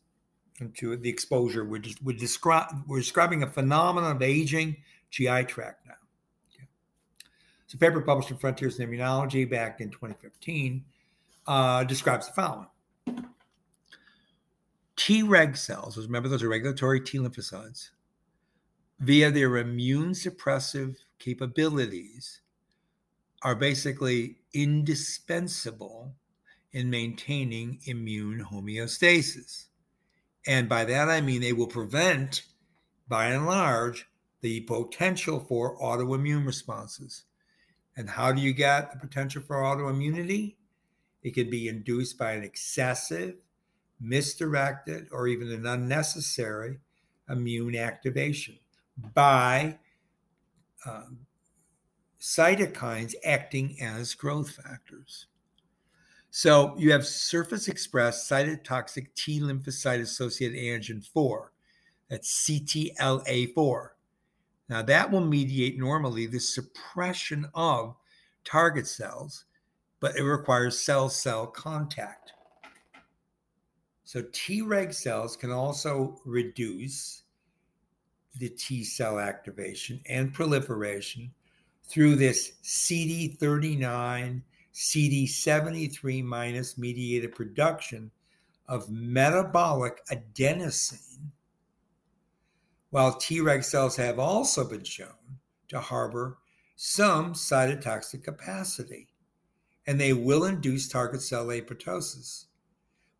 into 0.60 0.96
the 0.96 1.10
exposure. 1.10 1.65
We're 1.65 1.80
just 1.80 2.03
we're, 2.03 2.18
descri- 2.18 2.84
we're 2.88 3.00
describing 3.00 3.44
a 3.44 3.48
phenomenon 3.48 4.15
of 4.15 4.22
aging 4.22 4.77
GI 5.10 5.46
tract 5.46 5.88
now. 5.88 5.94
Okay. 7.74 7.80
So, 7.80 7.89
paper 7.89 8.01
published 8.01 8.32
in 8.32 8.38
Frontiers 8.38 8.80
in 8.80 8.89
Immunology 8.89 9.50
back 9.50 9.82
in 9.82 9.89
2015 9.89 10.86
uh, 11.48 11.84
describes 11.84 12.27
the 12.27 12.34
following. 12.34 12.68
Treg 14.96 15.58
cells, 15.58 15.98
remember 15.98 16.30
those 16.30 16.44
are 16.44 16.50
regulatory 16.50 17.01
T 17.01 17.18
lymphocytes, 17.18 17.89
via 19.00 19.32
their 19.32 19.58
immune 19.58 20.12
suppressive 20.12 20.98
capabilities, 21.20 22.42
are 23.42 23.56
basically 23.56 24.38
indispensable 24.53 26.13
in 26.72 26.89
maintaining 26.89 27.80
immune 27.86 28.46
homeostasis. 28.51 29.65
And 30.48 30.70
by 30.70 30.86
that 30.86 31.10
I 31.10 31.22
mean 31.22 31.42
they 31.42 31.53
will 31.53 31.68
prevent, 31.68 32.44
by 33.08 33.27
and 33.27 33.46
large, 33.46 34.08
the 34.42 34.62
potential 34.62 35.39
for 35.39 35.77
autoimmune 35.80 36.46
responses. 36.46 37.24
And 37.96 38.10
how 38.10 38.32
do 38.32 38.42
you 38.42 38.54
get 38.54 38.92
the 38.92 38.98
potential 38.98 39.42
for 39.42 39.58
autoimmunity? 39.58 40.56
It 41.22 41.34
can 41.34 41.50
be 41.50 41.68
induced 41.68 42.18
by 42.18 42.34
an 42.34 42.44
excessive, 42.44 43.36
misdirected, 44.02 45.08
or 45.12 45.28
even 45.28 45.52
an 45.52 45.66
unnecessary 45.66 46.80
immune 47.30 47.76
activation 47.76 48.58
by 49.14 49.78
um, 50.86 51.20
cytokines 52.20 53.14
acting 53.24 53.78
as 53.82 54.14
growth 54.14 54.52
factors. 54.52 55.28
So 56.32 56.74
you 56.78 56.92
have 56.92 57.06
surface 57.06 57.68
expressed 57.68 58.30
cytotoxic 58.30 59.08
T 59.16 59.40
lymphocyte 59.40 60.02
associated 60.02 60.58
antigen 60.58 61.06
4, 61.06 61.52
that's 62.10 62.48
CTLA4. 62.50 63.90
Now, 64.70 64.82
that 64.84 65.12
will 65.12 65.25
mediate 65.25 65.77
normally 65.77 66.25
the 66.25 66.39
suppression 66.39 67.48
of 67.53 67.96
target 68.46 68.88
cells, 68.88 69.46
but 70.00 70.15
it 70.15 70.24
requires 70.24 70.79
cell 70.79 71.10
cell 71.10 71.48
contact. 71.48 72.34
So, 74.03 74.24
Treg 74.24 74.93
cells 74.93 75.36
can 75.36 75.51
also 75.51 76.22
reduce 76.25 77.24
the 78.39 78.50
T 78.50 78.84
cell 78.84 79.20
activation 79.20 80.01
and 80.08 80.34
proliferation 80.34 81.32
through 81.86 82.15
this 82.15 82.53
CD39 82.63 84.41
CD73 84.74 86.24
minus 86.24 86.77
mediated 86.77 87.36
production 87.36 88.10
of 88.67 88.89
metabolic 88.89 90.03
adenosine, 90.08 91.29
while 92.94 93.16
Treg 93.16 93.64
cells 93.64 93.96
have 93.96 94.20
also 94.20 94.70
been 94.70 94.84
shown 94.84 95.40
to 95.68 95.80
harbor 95.80 96.38
some 96.76 97.34
cytotoxic 97.34 98.24
capacity, 98.24 99.08
and 99.88 100.00
they 100.00 100.14
will 100.14 100.46
induce 100.46 100.88
target 100.88 101.24
cell 101.24 101.48
apoptosis. 101.48 102.46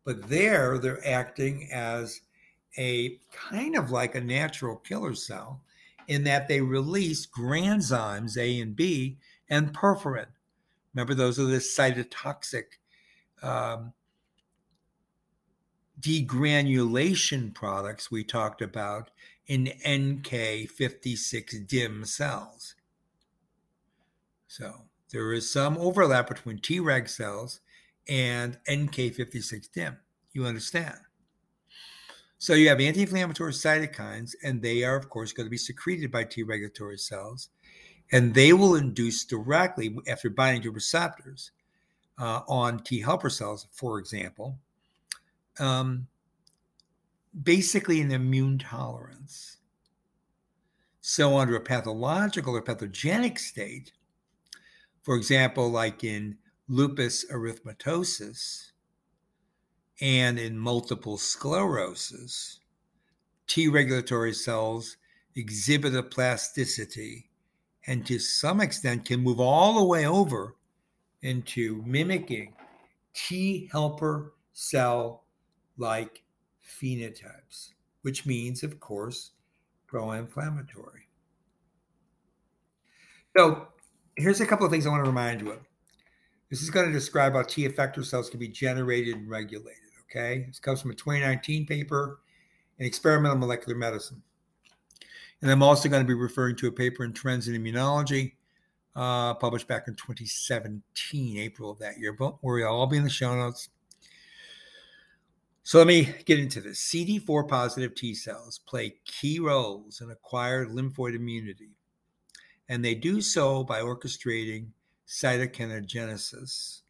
But 0.04 0.28
there, 0.28 0.78
they're 0.78 1.04
acting 1.04 1.68
as 1.72 2.20
a 2.78 3.18
kind 3.32 3.74
of 3.74 3.90
like 3.90 4.14
a 4.14 4.20
natural 4.20 4.76
killer 4.76 5.16
cell 5.16 5.60
in 6.06 6.22
that 6.22 6.46
they 6.46 6.60
release 6.60 7.26
granzymes 7.26 8.36
A 8.36 8.60
and 8.60 8.76
B 8.76 9.18
and 9.50 9.72
perforin 9.72 10.28
Remember, 10.94 11.14
those 11.14 11.40
are 11.40 11.46
the 11.46 11.56
cytotoxic 11.56 12.78
um, 13.42 13.92
degranulation 16.00 17.52
products 17.52 18.08
we 18.08 18.22
talked 18.22 18.62
about 18.62 19.10
in 19.46 19.72
NK56 19.84 21.66
DIM 21.66 22.04
cells. 22.04 22.74
So 24.48 24.72
there 25.10 25.32
is 25.32 25.50
some 25.50 25.76
overlap 25.78 26.28
between 26.28 26.58
Treg 26.58 27.08
cells 27.08 27.60
and 28.08 28.58
NK56 28.68 29.70
DIM. 29.72 29.96
You 30.32 30.46
understand? 30.46 30.96
So 32.38 32.54
you 32.54 32.68
have 32.68 32.80
anti 32.80 33.02
inflammatory 33.02 33.52
cytokines, 33.52 34.34
and 34.42 34.60
they 34.60 34.84
are, 34.84 34.96
of 34.96 35.08
course, 35.08 35.32
going 35.32 35.46
to 35.46 35.50
be 35.50 35.56
secreted 35.56 36.10
by 36.10 36.24
T 36.24 36.42
regulatory 36.42 36.98
cells 36.98 37.48
and 38.12 38.34
they 38.34 38.52
will 38.52 38.76
induce 38.76 39.24
directly 39.24 39.96
after 40.08 40.30
binding 40.30 40.62
to 40.62 40.70
receptors 40.70 41.50
uh, 42.18 42.40
on 42.46 42.78
T 42.80 43.00
helper 43.00 43.30
cells, 43.30 43.66
for 43.72 43.98
example, 43.98 44.56
um, 45.58 46.06
basically 47.42 48.00
an 48.00 48.12
immune 48.12 48.58
tolerance. 48.58 49.58
So, 51.00 51.36
under 51.36 51.56
a 51.56 51.60
pathological 51.60 52.56
or 52.56 52.62
pathogenic 52.62 53.38
state, 53.38 53.92
for 55.02 55.16
example, 55.16 55.68
like 55.68 56.02
in 56.02 56.38
lupus 56.66 57.26
erythematosus 57.30 58.70
and 60.00 60.38
in 60.38 60.58
multiple 60.58 61.18
sclerosis, 61.18 62.60
T 63.46 63.68
regulatory 63.68 64.32
cells 64.32 64.96
exhibit 65.36 65.94
a 65.94 66.02
plasticity 66.02 67.30
and 67.86 68.06
to 68.06 68.18
some 68.18 68.60
extent 68.60 69.04
can 69.04 69.20
move 69.20 69.40
all 69.40 69.74
the 69.78 69.84
way 69.84 70.06
over 70.06 70.56
into 71.20 71.82
mimicking 71.84 72.54
T 73.12 73.68
helper 73.70 74.32
cell 74.52 75.24
like 75.76 76.23
phenotypes, 76.64 77.72
which 78.02 78.26
means, 78.26 78.62
of 78.62 78.80
course, 78.80 79.32
pro 79.86 80.12
inflammatory. 80.12 81.08
So, 83.36 83.68
here's 84.16 84.40
a 84.40 84.46
couple 84.46 84.64
of 84.64 84.72
things 84.72 84.86
I 84.86 84.90
want 84.90 85.04
to 85.04 85.10
remind 85.10 85.40
you 85.40 85.50
of. 85.50 85.60
This 86.50 86.62
is 86.62 86.70
going 86.70 86.86
to 86.86 86.92
describe 86.92 87.32
how 87.32 87.42
T 87.42 87.68
effector 87.68 88.04
cells 88.04 88.30
can 88.30 88.38
be 88.38 88.48
generated 88.48 89.16
and 89.16 89.28
regulated. 89.28 89.80
Okay, 90.08 90.44
this 90.46 90.60
comes 90.60 90.80
from 90.80 90.92
a 90.92 90.94
2019 90.94 91.66
paper 91.66 92.20
in 92.78 92.86
Experimental 92.86 93.38
Molecular 93.38 93.76
Medicine. 93.76 94.22
And 95.42 95.50
I'm 95.50 95.62
also 95.62 95.88
going 95.88 96.02
to 96.02 96.06
be 96.06 96.14
referring 96.14 96.56
to 96.56 96.68
a 96.68 96.72
paper 96.72 97.04
in 97.04 97.12
Trends 97.12 97.48
in 97.48 97.60
Immunology, 97.60 98.34
uh, 98.94 99.34
published 99.34 99.66
back 99.66 99.88
in 99.88 99.94
2017, 99.94 101.38
April 101.38 101.70
of 101.70 101.78
that 101.80 101.98
year. 101.98 102.12
But 102.12 102.42
worry, 102.42 102.64
I'll 102.64 102.74
all 102.74 102.86
be 102.86 102.96
in 102.96 103.04
the 103.04 103.10
show 103.10 103.34
notes. 103.34 103.68
So 105.66 105.78
let 105.78 105.86
me 105.86 106.14
get 106.26 106.38
into 106.38 106.60
this. 106.60 106.78
CD4 106.92 107.48
positive 107.48 107.94
T 107.94 108.14
cells 108.14 108.58
play 108.58 108.96
key 109.06 109.38
roles 109.38 110.02
in 110.02 110.10
acquired 110.10 110.68
lymphoid 110.68 111.14
immunity, 111.14 111.70
and 112.68 112.84
they 112.84 112.94
do 112.94 113.22
so 113.22 113.64
by 113.64 113.80
orchestrating 113.80 114.66
cytokinogenesis. 115.08 116.82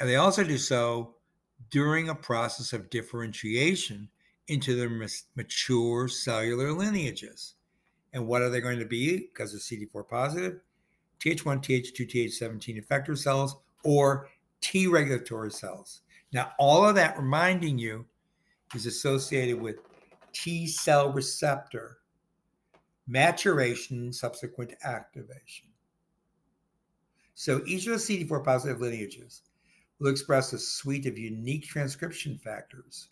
And 0.00 0.08
they 0.08 0.16
also 0.16 0.42
do 0.42 0.58
so 0.58 1.14
during 1.70 2.08
a 2.08 2.16
process 2.16 2.72
of 2.72 2.90
differentiation 2.90 4.08
into 4.48 4.74
their 4.74 4.90
mature 5.36 6.08
cellular 6.08 6.72
lineages. 6.72 7.54
And 8.12 8.26
what 8.26 8.42
are 8.42 8.50
they 8.50 8.60
going 8.60 8.80
to 8.80 8.84
be 8.84 9.28
because 9.32 9.54
of 9.54 9.60
CD4 9.60 10.08
positive? 10.08 10.60
Th1, 11.20 11.62
Th2, 11.62 12.10
Th17 12.10 12.84
effector 12.84 13.16
cells 13.16 13.54
or 13.84 14.28
T 14.60 14.88
regulatory 14.88 15.52
cells. 15.52 16.00
Now, 16.32 16.52
all 16.58 16.86
of 16.86 16.94
that 16.94 17.18
reminding 17.18 17.78
you 17.78 18.06
is 18.74 18.86
associated 18.86 19.60
with 19.60 19.76
T 20.32 20.66
cell 20.66 21.12
receptor 21.12 21.98
maturation 23.06 24.12
subsequent 24.12 24.74
activation. 24.84 25.66
So 27.34 27.62
each 27.66 27.86
of 27.86 27.92
the 27.92 27.98
CD4 27.98 28.44
positive 28.44 28.80
lineages 28.80 29.42
will 29.98 30.10
express 30.10 30.52
a 30.52 30.58
suite 30.58 31.06
of 31.06 31.18
unique 31.18 31.64
transcription 31.64 32.38
factors 32.38 33.08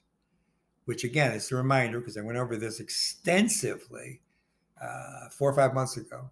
which 0.90 1.04
again 1.04 1.30
is 1.30 1.52
a 1.52 1.54
reminder 1.54 2.00
because 2.00 2.16
I 2.16 2.20
went 2.20 2.36
over 2.36 2.56
this 2.56 2.80
extensively 2.80 4.20
uh, 4.82 5.28
four 5.30 5.48
or 5.48 5.54
five 5.54 5.72
months 5.72 5.96
ago, 5.96 6.28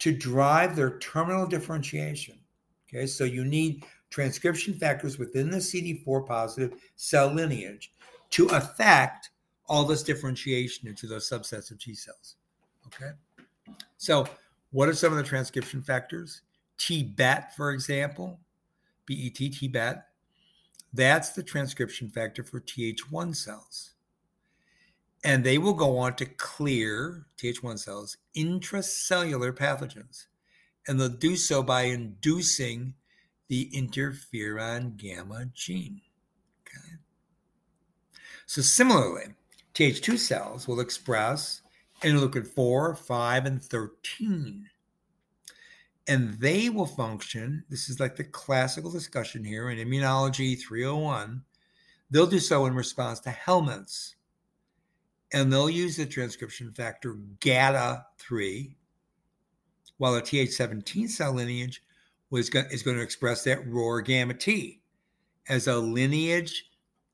to 0.00 0.12
drive 0.12 0.74
their 0.74 0.98
terminal 0.98 1.46
differentiation. 1.46 2.40
Okay, 2.88 3.06
so 3.06 3.22
you 3.22 3.44
need 3.44 3.84
transcription 4.12 4.74
factors 4.74 5.18
within 5.18 5.50
the 5.50 5.56
CD4 5.56 6.26
positive 6.26 6.78
cell 6.96 7.28
lineage 7.28 7.92
to 8.30 8.46
affect 8.48 9.30
all 9.66 9.84
this 9.84 10.02
differentiation 10.02 10.86
into 10.86 11.06
those 11.06 11.28
subsets 11.28 11.70
of 11.70 11.80
T 11.80 11.94
cells. 11.94 12.36
Okay, 12.86 13.12
so 13.96 14.26
what 14.70 14.88
are 14.88 14.94
some 14.94 15.12
of 15.12 15.18
the 15.18 15.24
transcription 15.24 15.80
factors? 15.80 16.42
T-BET, 16.78 17.54
for 17.56 17.70
example, 17.70 18.40
BET, 19.06 19.34
T-BET, 19.34 20.04
that's 20.92 21.30
the 21.30 21.42
transcription 21.42 22.10
factor 22.10 22.42
for 22.42 22.60
Th1 22.60 23.34
cells. 23.34 23.92
And 25.24 25.44
they 25.44 25.56
will 25.56 25.74
go 25.74 25.96
on 25.98 26.16
to 26.16 26.26
clear 26.26 27.26
Th1 27.38 27.78
cells 27.78 28.16
intracellular 28.36 29.52
pathogens. 29.52 30.26
And 30.88 31.00
they'll 31.00 31.08
do 31.08 31.36
so 31.36 31.62
by 31.62 31.82
inducing 31.82 32.94
the 33.52 33.68
interferon 33.74 34.96
gamma 34.96 35.44
gene. 35.52 36.00
Okay. 36.62 36.96
So 38.46 38.62
similarly, 38.62 39.34
Th2 39.74 40.16
cells 40.16 40.66
will 40.66 40.80
express 40.80 41.60
interleukin 42.00 42.46
4, 42.46 42.94
5, 42.94 43.44
and 43.44 43.62
13. 43.62 44.70
And 46.08 46.32
they 46.40 46.70
will 46.70 46.86
function. 46.86 47.62
This 47.68 47.90
is 47.90 48.00
like 48.00 48.16
the 48.16 48.24
classical 48.24 48.90
discussion 48.90 49.44
here 49.44 49.68
in 49.68 49.76
Immunology 49.76 50.58
301. 50.58 51.42
They'll 52.10 52.26
do 52.26 52.38
so 52.38 52.64
in 52.64 52.74
response 52.74 53.20
to 53.20 53.28
helminths. 53.28 54.14
And 55.34 55.52
they'll 55.52 55.68
use 55.68 55.98
the 55.98 56.06
transcription 56.06 56.72
factor 56.72 57.18
GATA3, 57.40 58.76
while 59.98 60.14
a 60.14 60.22
Th17 60.22 61.10
cell 61.10 61.34
lineage 61.34 61.82
was 62.32 62.48
go- 62.48 62.64
is 62.70 62.82
going 62.82 62.96
to 62.96 63.02
express 63.02 63.44
that 63.44 63.64
ROR 63.68 64.00
gamma 64.00 64.34
T 64.34 64.80
as 65.48 65.68
a 65.68 65.76
lineage 65.76 66.70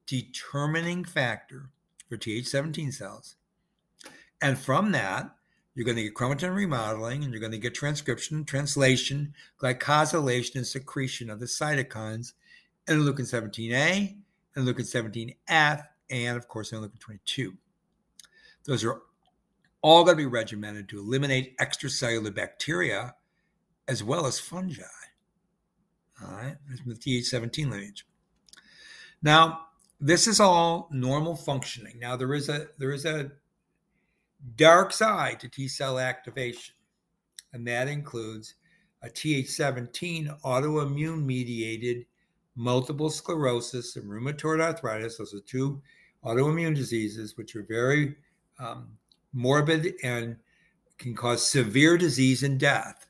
determining 0.07 1.05
factor 1.05 1.71
for 2.09 2.17
Th17 2.17 2.95
cells. 2.95 3.35
And 4.41 4.57
from 4.57 4.93
that, 4.93 5.35
you're 5.75 5.85
going 5.85 5.97
to 5.97 6.05
get 6.05 6.15
chromatin 6.15 6.55
remodeling 6.55 7.25
and 7.25 7.33
you're 7.33 7.41
going 7.41 7.53
to 7.53 7.59
get 7.59 7.75
transcription, 7.75 8.45
translation, 8.45 9.35
glycosylation, 9.61 10.57
and 10.57 10.67
secretion 10.67 11.31
of 11.31 11.41
the 11.41 11.47
cytokines 11.47 12.35
and 12.87 13.01
interleukin 13.01 13.29
17A, 13.29 14.15
and 14.55 14.67
interleukin 14.67 15.35
17F, 15.51 15.85
and 16.11 16.37
of 16.37 16.47
course, 16.47 16.71
interleukin 16.71 17.01
22. 17.01 17.55
Those 18.65 18.85
are 18.85 19.03
all 19.83 20.05
going 20.05 20.17
to 20.17 20.23
be 20.23 20.27
regimented 20.27 20.89
to 20.91 21.01
eliminate 21.01 21.59
extracellular 21.59 22.35
bacteria 22.35 23.15
as 23.89 24.05
well 24.05 24.27
as 24.27 24.39
fungi. 24.39 24.83
All 26.25 26.35
right, 26.35 26.57
from 26.83 26.93
the 26.93 26.99
Th17 26.99 27.71
lineage. 27.71 28.07
Now, 29.23 29.67
this 30.01 30.27
is 30.27 30.41
all 30.41 30.89
normal 30.93 31.37
functioning. 31.37 31.99
Now, 31.99 32.17
there 32.17 32.35
is 32.35 32.49
a 32.49 32.69
there 32.79 32.93
is 32.93 33.05
a 33.05 33.33
dark 34.57 34.93
side 34.93 35.41
to 35.41 35.49
T 35.49 35.69
cell 35.69 35.99
activation, 35.99 36.75
and 37.53 37.67
that 37.67 37.89
includes 37.89 38.55
a 39.03 39.09
Th17 39.09 40.41
autoimmune 40.43 41.25
mediated 41.25 42.07
multiple 42.57 43.11
sclerosis 43.11 43.97
and 43.97 44.09
rheumatoid 44.11 44.61
arthritis. 44.61 45.19
Those 45.19 45.35
are 45.35 45.41
two 45.41 45.81
autoimmune 46.25 46.75
diseases 46.75 47.37
which 47.37 47.55
are 47.55 47.63
very 47.63 48.17
um, 48.59 48.89
morbid 49.33 49.95
and 50.03 50.37
can 50.99 51.15
cause 51.15 51.49
severe 51.49 51.97
disease 51.97 52.43
and 52.43 52.59
death, 52.59 53.09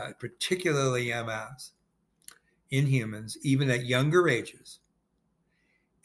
uh, 0.00 0.12
particularly 0.20 1.08
MS 1.08 1.72
in 2.74 2.86
humans, 2.86 3.38
even 3.42 3.70
at 3.70 3.86
younger 3.86 4.28
ages. 4.28 4.80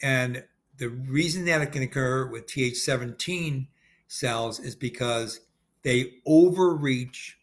And 0.00 0.44
the 0.78 0.88
reason 0.88 1.44
that 1.46 1.60
it 1.60 1.72
can 1.72 1.82
occur 1.82 2.26
with 2.26 2.46
Th17 2.46 3.66
cells 4.06 4.60
is 4.60 4.76
because 4.76 5.40
they 5.82 6.14
overreach 6.26 7.38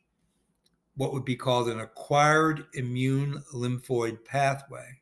what 0.96 1.12
would 1.12 1.26
be 1.26 1.36
called 1.36 1.68
an 1.68 1.80
acquired 1.80 2.66
immune 2.74 3.44
lymphoid 3.54 4.24
pathway 4.24 5.02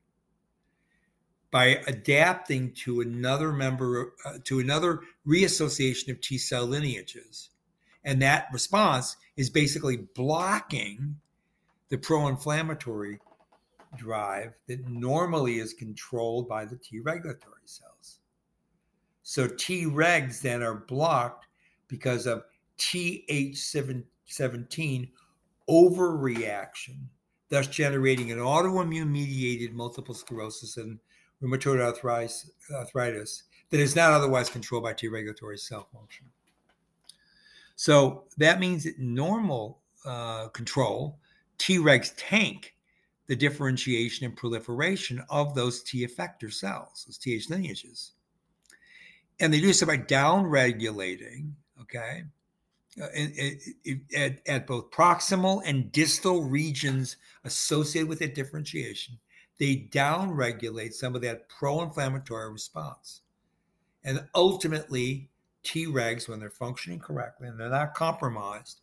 by 1.52 1.80
adapting 1.88 2.74
to 2.74 3.02
another 3.02 3.54
member 3.54 4.14
uh, 4.26 4.40
to 4.44 4.60
another 4.60 5.02
reassociation 5.26 6.10
of 6.10 6.20
T 6.20 6.38
cell 6.38 6.66
lineages. 6.66 7.50
And 8.04 8.22
that 8.24 8.48
response 8.52 9.16
is 9.38 9.50
basically 9.50 9.98
blocking 9.98 11.16
the 11.90 11.98
pro 11.98 12.28
inflammatory 12.28 13.20
drive 13.98 14.54
that 14.68 14.88
normally 14.88 15.58
is 15.60 15.74
controlled 15.74 16.48
by 16.48 16.66
the 16.66 16.78
T 16.78 17.00
regulatory 17.00 17.64
cells. 17.66 18.20
So 19.24 19.48
T 19.48 19.86
regs 19.86 20.42
then 20.42 20.62
are 20.62 20.86
blocked 20.88 21.48
because 21.88 22.28
of 22.28 22.44
Th17 22.78 25.10
overreaction, 25.70 26.98
thus 27.50 27.68
generating 27.68 28.32
an 28.32 28.40
autoimmune 28.40 29.10
mediated 29.10 29.74
multiple 29.74 30.14
sclerosis 30.14 30.78
and 30.78 31.00
rheumatoid 31.42 31.82
arthritis, 31.82 32.52
that 33.70 33.80
is 33.80 33.96
not 33.96 34.12
otherwise 34.12 34.50
controlled 34.50 34.84
by 34.84 34.94
T 34.94 35.08
regulatory 35.08 35.58
cell 35.58 35.88
function. 35.92 36.28
So 37.76 38.26
that 38.38 38.60
means 38.60 38.84
that 38.84 39.00
normal 39.00 39.80
uh, 40.06 40.50
control, 40.50 41.18
Tregs 41.58 42.14
tank 42.16 42.75
the 43.28 43.36
differentiation 43.36 44.26
and 44.26 44.36
proliferation 44.36 45.24
of 45.30 45.56
those 45.56 45.82
T 45.84 46.06
effector 46.06 46.52
cells, 46.54 47.06
those 47.08 47.18
TH 47.18 47.50
lineages. 47.50 48.12
And 49.40 49.54
they 49.54 49.60
do 49.60 49.74
so 49.74 49.86
by 49.86 49.98
downregulating, 49.98 51.52
okay, 51.82 52.24
uh, 53.02 53.08
at, 54.16 54.40
at 54.48 54.68
both 54.68 54.92
proximal 54.92 55.62
and 55.66 55.92
distal 55.92 56.44
regions 56.44 57.18
associated 57.44 58.08
with 58.08 58.20
that 58.20 58.36
differentiation, 58.36 59.18
they 59.60 59.88
downregulate 59.92 60.94
some 60.94 61.16
of 61.16 61.22
that 61.22 61.50
pro-inflammatory 61.50 62.52
response. 62.52 63.22
And 64.04 64.26
ultimately, 64.36 65.30
Tregs, 65.64 66.30
when 66.30 66.40
they're 66.40 66.50
functioning 66.50 67.00
correctly 67.00 67.48
and 67.48 67.60
they're 67.60 67.70
not 67.70 67.96
compromised, 67.96 68.82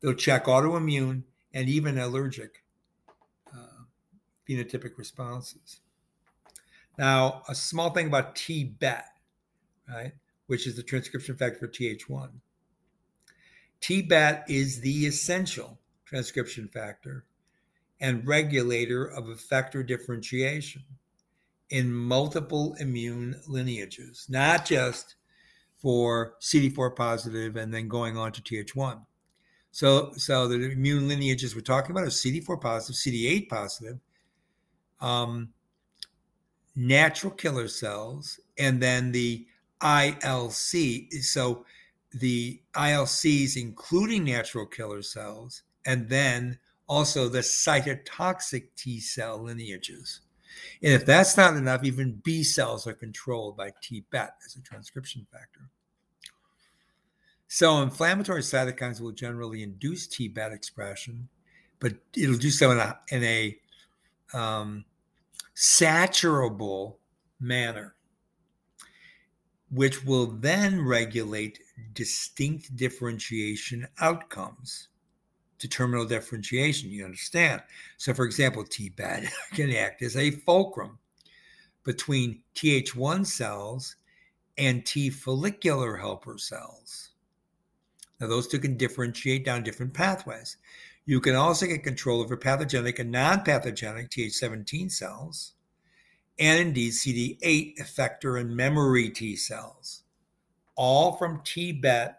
they'll 0.00 0.14
check 0.14 0.46
autoimmune 0.46 1.24
and 1.52 1.68
even 1.68 1.98
allergic 1.98 2.62
phenotypic 4.50 4.98
responses. 4.98 5.80
Now, 6.98 7.42
a 7.48 7.54
small 7.54 7.90
thing 7.90 8.08
about 8.08 8.36
T-BET, 8.36 9.06
right? 9.88 10.12
which 10.50 10.66
is 10.66 10.74
the 10.74 10.82
transcription 10.82 11.36
factor 11.36 11.60
for 11.60 11.68
Th1. 11.68 12.30
TBET 13.80 14.42
is 14.48 14.80
the 14.80 15.06
essential 15.06 15.78
transcription 16.04 16.66
factor 16.66 17.24
and 18.00 18.26
regulator 18.26 19.04
of 19.06 19.26
effector 19.26 19.86
differentiation 19.86 20.82
in 21.70 21.92
multiple 21.92 22.74
immune 22.80 23.40
lineages, 23.46 24.26
not 24.28 24.66
just 24.66 25.14
for 25.76 26.34
CD4 26.40 26.96
positive 26.96 27.54
and 27.54 27.72
then 27.72 27.86
going 27.86 28.16
on 28.16 28.32
to 28.32 28.42
Th1. 28.42 29.00
So, 29.70 30.12
so 30.16 30.48
the 30.48 30.72
immune 30.72 31.06
lineages 31.06 31.54
we're 31.54 31.60
talking 31.60 31.92
about 31.92 32.02
are 32.02 32.08
CD4 32.08 32.60
positive, 32.60 32.96
CD8 32.96 33.48
positive, 33.48 34.00
um, 35.00 35.52
natural 36.76 37.32
killer 37.32 37.68
cells, 37.68 38.40
and 38.58 38.82
then 38.82 39.12
the 39.12 39.46
ILC. 39.82 41.12
So 41.22 41.64
the 42.12 42.60
ILCs, 42.74 43.56
including 43.56 44.24
natural 44.24 44.66
killer 44.66 45.02
cells, 45.02 45.62
and 45.86 46.08
then 46.08 46.58
also 46.88 47.28
the 47.28 47.40
cytotoxic 47.40 48.66
T 48.76 49.00
cell 49.00 49.42
lineages. 49.42 50.20
And 50.82 50.92
if 50.92 51.06
that's 51.06 51.36
not 51.36 51.56
enough, 51.56 51.84
even 51.84 52.20
B 52.24 52.42
cells 52.42 52.86
are 52.86 52.92
controlled 52.92 53.56
by 53.56 53.70
TBET 53.82 54.30
as 54.44 54.56
a 54.56 54.62
transcription 54.62 55.26
factor. 55.30 55.60
So 57.46 57.82
inflammatory 57.82 58.42
cytokines 58.42 59.00
will 59.00 59.12
generally 59.12 59.62
induce 59.62 60.06
TBET 60.06 60.52
expression, 60.52 61.28
but 61.78 61.94
it'll 62.16 62.36
do 62.36 62.50
so 62.50 62.70
in 62.70 62.78
a, 62.78 62.98
in 63.10 63.24
a 63.24 63.58
um, 64.32 64.84
saturable 65.54 66.96
manner 67.38 67.94
which 69.70 70.04
will 70.04 70.26
then 70.26 70.84
regulate 70.84 71.60
distinct 71.92 72.74
differentiation 72.76 73.86
outcomes 74.00 74.88
to 75.58 75.68
terminal 75.68 76.04
differentiation. 76.04 76.90
You 76.90 77.04
understand? 77.04 77.62
So, 77.96 78.12
for 78.12 78.24
example, 78.24 78.64
TBET 78.64 79.28
can 79.52 79.70
act 79.70 80.02
as 80.02 80.16
a 80.16 80.30
fulcrum 80.30 80.98
between 81.84 82.42
Th1 82.54 83.26
cells 83.26 83.96
and 84.58 84.84
T 84.84 85.08
follicular 85.08 85.96
helper 85.96 86.36
cells. 86.36 87.10
Now, 88.20 88.26
those 88.26 88.48
two 88.48 88.58
can 88.58 88.76
differentiate 88.76 89.44
down 89.44 89.62
different 89.62 89.94
pathways. 89.94 90.56
You 91.06 91.20
can 91.20 91.34
also 91.34 91.66
get 91.66 91.82
control 91.82 92.20
over 92.20 92.36
pathogenic 92.36 92.98
and 92.98 93.10
non 93.10 93.42
pathogenic 93.42 94.10
Th17 94.10 94.90
cells 94.90 95.54
and 96.38 96.58
indeed 96.58 96.92
CD8 96.92 97.76
effector 97.78 98.40
and 98.40 98.56
memory 98.56 99.10
T 99.10 99.36
cells, 99.36 100.02
all 100.74 101.12
from 101.12 101.40
TBET 101.40 102.14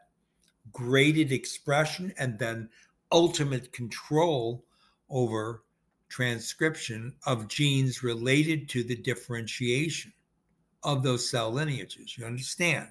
graded 0.71 1.31
expression 1.31 2.13
and 2.17 2.37
then 2.37 2.69
ultimate 3.11 3.73
control 3.73 4.63
over 5.09 5.63
transcription 6.07 7.13
of 7.25 7.47
genes 7.47 8.03
related 8.03 8.69
to 8.69 8.83
the 8.83 8.95
differentiation 8.95 10.13
of 10.83 11.03
those 11.03 11.29
cell 11.29 11.51
lineages. 11.51 12.17
You 12.17 12.25
understand 12.25 12.87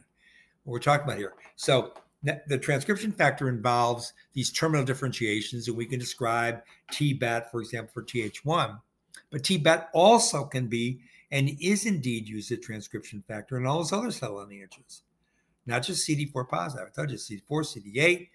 what 0.64 0.72
we're 0.72 0.78
talking 0.80 1.04
about 1.04 1.18
here? 1.18 1.34
So 1.56 1.92
the 2.22 2.58
transcription 2.58 3.12
factor 3.12 3.48
involves 3.48 4.12
these 4.34 4.52
terminal 4.52 4.84
differentiations, 4.84 5.68
and 5.68 5.76
we 5.76 5.86
can 5.86 5.98
describe 5.98 6.62
TBET, 6.92 7.50
for 7.50 7.60
example, 7.60 7.90
for 7.92 8.02
TH1. 8.02 8.78
But 9.30 9.42
TBET 9.42 9.86
also 9.94 10.44
can 10.44 10.66
be 10.66 11.00
and 11.30 11.56
is 11.60 11.86
indeed 11.86 12.28
used 12.28 12.50
as 12.52 12.58
transcription 12.58 13.22
factor 13.22 13.56
in 13.56 13.66
all 13.66 13.78
those 13.78 13.92
other 13.92 14.10
cell 14.10 14.34
lineages, 14.34 15.02
not 15.66 15.82
just 15.82 16.06
CD4 16.06 16.48
positive. 16.48 16.88
I 16.88 16.90
told 16.90 17.10
you 17.10 17.16
CD4, 17.16 17.48
CD8, 17.48 18.28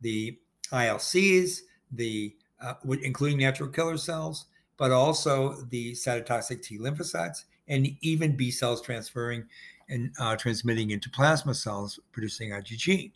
the 0.00 0.38
ILCs, 0.72 1.60
the 1.92 2.34
uh, 2.60 2.74
including 3.02 3.38
natural 3.38 3.70
killer 3.70 3.96
cells, 3.96 4.46
but 4.76 4.90
also 4.90 5.62
the 5.70 5.92
cytotoxic 5.92 6.62
T 6.62 6.78
lymphocytes 6.78 7.44
and 7.68 7.88
even 8.00 8.36
B 8.36 8.50
cells 8.50 8.82
transferring 8.82 9.44
and 9.88 10.12
uh, 10.18 10.36
transmitting 10.36 10.90
into 10.90 11.08
plasma 11.08 11.54
cells 11.54 11.98
producing 12.12 12.50
IgG. 12.50 13.12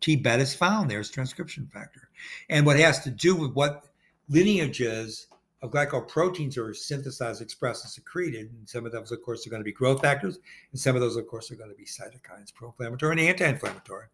T 0.00 0.16
beta 0.16 0.42
is 0.42 0.54
found 0.54 0.90
there 0.90 1.00
as 1.00 1.10
transcription 1.10 1.68
factor. 1.72 2.08
And 2.48 2.64
what 2.64 2.78
has 2.78 3.00
to 3.00 3.10
do 3.10 3.34
with 3.34 3.52
what 3.52 3.84
lineages 4.28 5.26
of 5.62 5.70
glycoproteins 5.70 6.56
are 6.56 6.72
synthesized, 6.72 7.42
expressed, 7.42 7.84
and 7.84 7.90
secreted. 7.90 8.50
And 8.52 8.68
some 8.68 8.86
of 8.86 8.92
those, 8.92 9.10
of 9.10 9.22
course, 9.22 9.46
are 9.46 9.50
going 9.50 9.60
to 9.60 9.64
be 9.64 9.72
growth 9.72 10.02
factors, 10.02 10.38
and 10.70 10.80
some 10.80 10.94
of 10.94 11.02
those, 11.02 11.16
of 11.16 11.26
course, 11.26 11.50
are 11.50 11.56
going 11.56 11.70
to 11.70 11.76
be 11.76 11.84
cytokines, 11.84 12.54
pro 12.54 12.68
inflammatory 12.68 13.12
and 13.12 13.20
anti 13.20 13.46
inflammatory. 13.46 14.06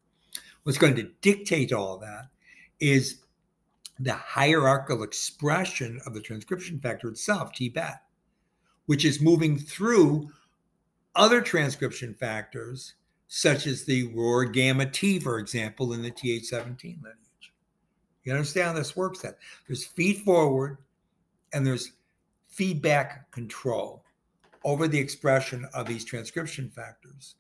What's 0.63 0.79
going 0.79 0.97
to 0.97 1.11
dictate 1.21 1.73
all 1.73 1.99
that 1.99 2.29
is 2.81 3.21
the 4.01 4.15
hierarchical 4.15 5.03
expression 5.03 6.01
of 6.07 6.15
the 6.15 6.21
transcription 6.21 6.81
factor 6.81 7.09
itself, 7.09 7.53
TBET, 7.53 7.99
which 8.87 9.05
is 9.05 9.21
moving 9.21 9.59
through 9.59 10.31
other 11.15 11.41
transcription 11.41 12.15
factors, 12.15 12.95
such 13.29 13.67
as 13.67 13.85
the 13.85 14.13
ROR 14.15 14.45
gamma 14.45 14.87
T, 14.87 15.19
for 15.19 15.39
example, 15.39 15.93
in 15.93 16.03
the 16.03 16.11
TH17 16.11 17.03
lineage. 17.03 17.53
You 18.25 18.33
understand 18.33 18.69
how 18.69 18.73
this 18.75 18.97
works 18.97 19.21
then? 19.21 19.35
There's 19.67 19.85
feed 19.85 20.19
forward 20.19 20.79
and 21.53 21.67
there's 21.67 21.93
feedback 22.49 23.31
control 23.33 24.05
over 24.65 24.89
the 24.89 24.99
expression 24.99 25.67
of 25.75 25.87
these 25.87 26.05
transcription 26.05 26.71
factors. 26.71 27.37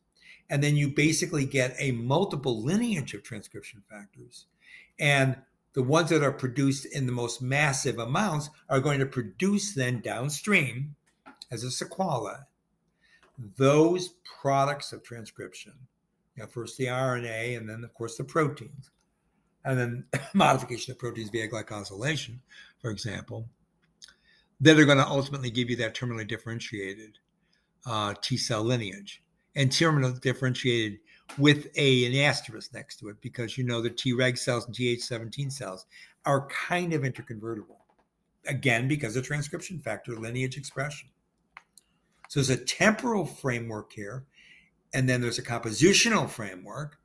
And 0.50 0.62
then 0.62 0.76
you 0.76 0.90
basically 0.90 1.46
get 1.46 1.74
a 1.78 1.92
multiple 1.92 2.62
lineage 2.62 3.14
of 3.14 3.22
transcription 3.22 3.82
factors. 3.88 4.46
And 4.98 5.36
the 5.72 5.82
ones 5.82 6.10
that 6.10 6.22
are 6.22 6.32
produced 6.32 6.84
in 6.86 7.06
the 7.06 7.12
most 7.12 7.40
massive 7.40 7.98
amounts 7.98 8.50
are 8.68 8.80
going 8.80 9.00
to 9.00 9.06
produce 9.06 9.74
then 9.74 10.00
downstream 10.00 10.94
as 11.50 11.64
a 11.64 11.68
sequela 11.68 12.44
those 13.56 14.14
products 14.40 14.92
of 14.92 15.02
transcription. 15.02 15.72
You 16.36 16.42
know, 16.42 16.48
first 16.48 16.76
the 16.78 16.86
RNA 16.86 17.56
and 17.58 17.68
then 17.68 17.84
of 17.84 17.94
course 17.94 18.16
the 18.16 18.24
proteins. 18.24 18.90
And 19.64 19.78
then 19.78 20.04
modification 20.34 20.92
of 20.92 20.98
proteins 20.98 21.30
via 21.30 21.48
glycosylation, 21.48 22.38
for 22.80 22.90
example, 22.90 23.46
that 24.60 24.78
are 24.78 24.84
going 24.84 24.98
to 24.98 25.06
ultimately 25.06 25.50
give 25.50 25.70
you 25.70 25.76
that 25.76 25.94
terminally 25.94 26.26
differentiated 26.26 27.18
uh, 27.86 28.14
T 28.20 28.36
cell 28.36 28.62
lineage 28.62 29.22
and 29.56 29.70
terminally 29.70 30.20
differentiated 30.20 30.98
with 31.38 31.68
a 31.76 32.06
an 32.06 32.14
asterisk 32.16 32.72
next 32.74 32.96
to 32.96 33.08
it 33.08 33.16
because 33.20 33.56
you 33.56 33.64
know 33.64 33.80
the 33.80 33.90
Treg 33.90 34.38
cells 34.38 34.66
and 34.66 34.74
Th17 34.74 35.50
cells 35.50 35.86
are 36.26 36.46
kind 36.48 36.92
of 36.92 37.02
interconvertible. 37.02 37.78
Again, 38.46 38.88
because 38.88 39.16
of 39.16 39.24
transcription 39.24 39.78
factor 39.78 40.16
lineage 40.16 40.56
expression. 40.56 41.08
So 42.34 42.40
there's 42.40 42.50
a 42.50 42.64
temporal 42.64 43.26
framework 43.26 43.92
here, 43.92 44.24
and 44.92 45.08
then 45.08 45.20
there's 45.20 45.38
a 45.38 45.42
compositional 45.42 46.28
framework, 46.28 46.98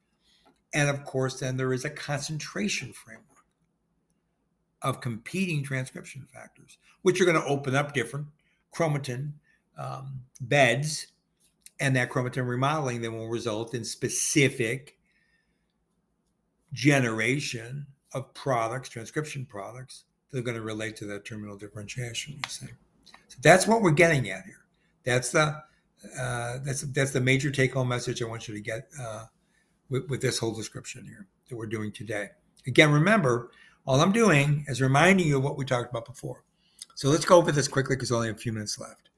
and 0.74 0.90
of 0.90 1.06
course, 1.06 1.40
then 1.40 1.56
there 1.56 1.72
is 1.72 1.86
a 1.86 1.92
concentration 1.92 2.94
framework 2.94 3.46
of 4.82 5.02
competing 5.02 5.64
transcription 5.64 6.28
factors, 6.34 6.80
which 7.04 7.22
are 7.22 7.26
going 7.26 7.40
to 7.40 7.46
open 7.46 7.76
up 7.76 7.94
different 7.94 8.26
chromatin 8.76 9.34
um, 9.78 10.22
beds 10.42 11.06
and 11.80 11.96
that 11.96 12.10
chromatin 12.10 12.48
remodeling 12.48 13.02
then 13.02 13.14
will 13.14 13.30
result 13.30 13.76
in 13.76 13.86
specific 13.86 14.98
generation 16.74 17.86
of 18.16 18.34
products, 18.34 18.90
transcription 18.90 19.46
products 19.46 20.06
that 20.32 20.40
are 20.40 20.42
going 20.42 20.58
to 20.58 20.64
relate 20.64 20.96
to 20.96 21.06
that 21.06 21.24
terminal 21.24 21.56
differentiation. 21.56 22.34
You 22.34 22.50
see, 22.50 22.68
so 23.28 23.38
that's 23.44 23.68
what 23.68 23.84
we're 23.84 23.92
getting 23.92 24.28
at 24.32 24.46
here. 24.46 24.66
That's 25.04 25.32
the 25.32 25.62
uh, 26.20 26.60
that's 26.64 26.82
that's 26.82 27.12
the 27.12 27.22
major 27.22 27.52
take-home 27.52 27.88
message 27.88 28.22
I 28.22 28.26
want 28.26 28.48
you 28.48 28.54
to 28.54 28.62
get 28.62 28.88
uh, 29.00 29.26
with, 29.90 30.10
with 30.10 30.22
this 30.22 30.38
whole 30.38 30.54
description 30.54 31.06
here 31.06 31.28
that 31.50 31.56
we're 31.56 31.68
doing 31.68 31.92
today. 31.92 32.30
Again, 32.68 32.92
remember, 32.92 33.52
all 33.86 34.00
I'm 34.00 34.12
doing 34.12 34.66
is 34.68 34.82
reminding 34.82 35.28
you 35.28 35.38
of 35.38 35.44
what 35.44 35.58
we 35.58 35.66
talked 35.66 35.90
about 35.90 36.06
before. 36.06 36.44
So 36.96 37.10
let's 37.10 37.26
go 37.26 37.38
over 37.38 37.52
this 37.52 37.68
quickly 37.68 37.96
because 37.96 38.12
only 38.12 38.30
a 38.30 38.36
few 38.36 38.52
minutes 38.52 38.80
left 38.80 39.10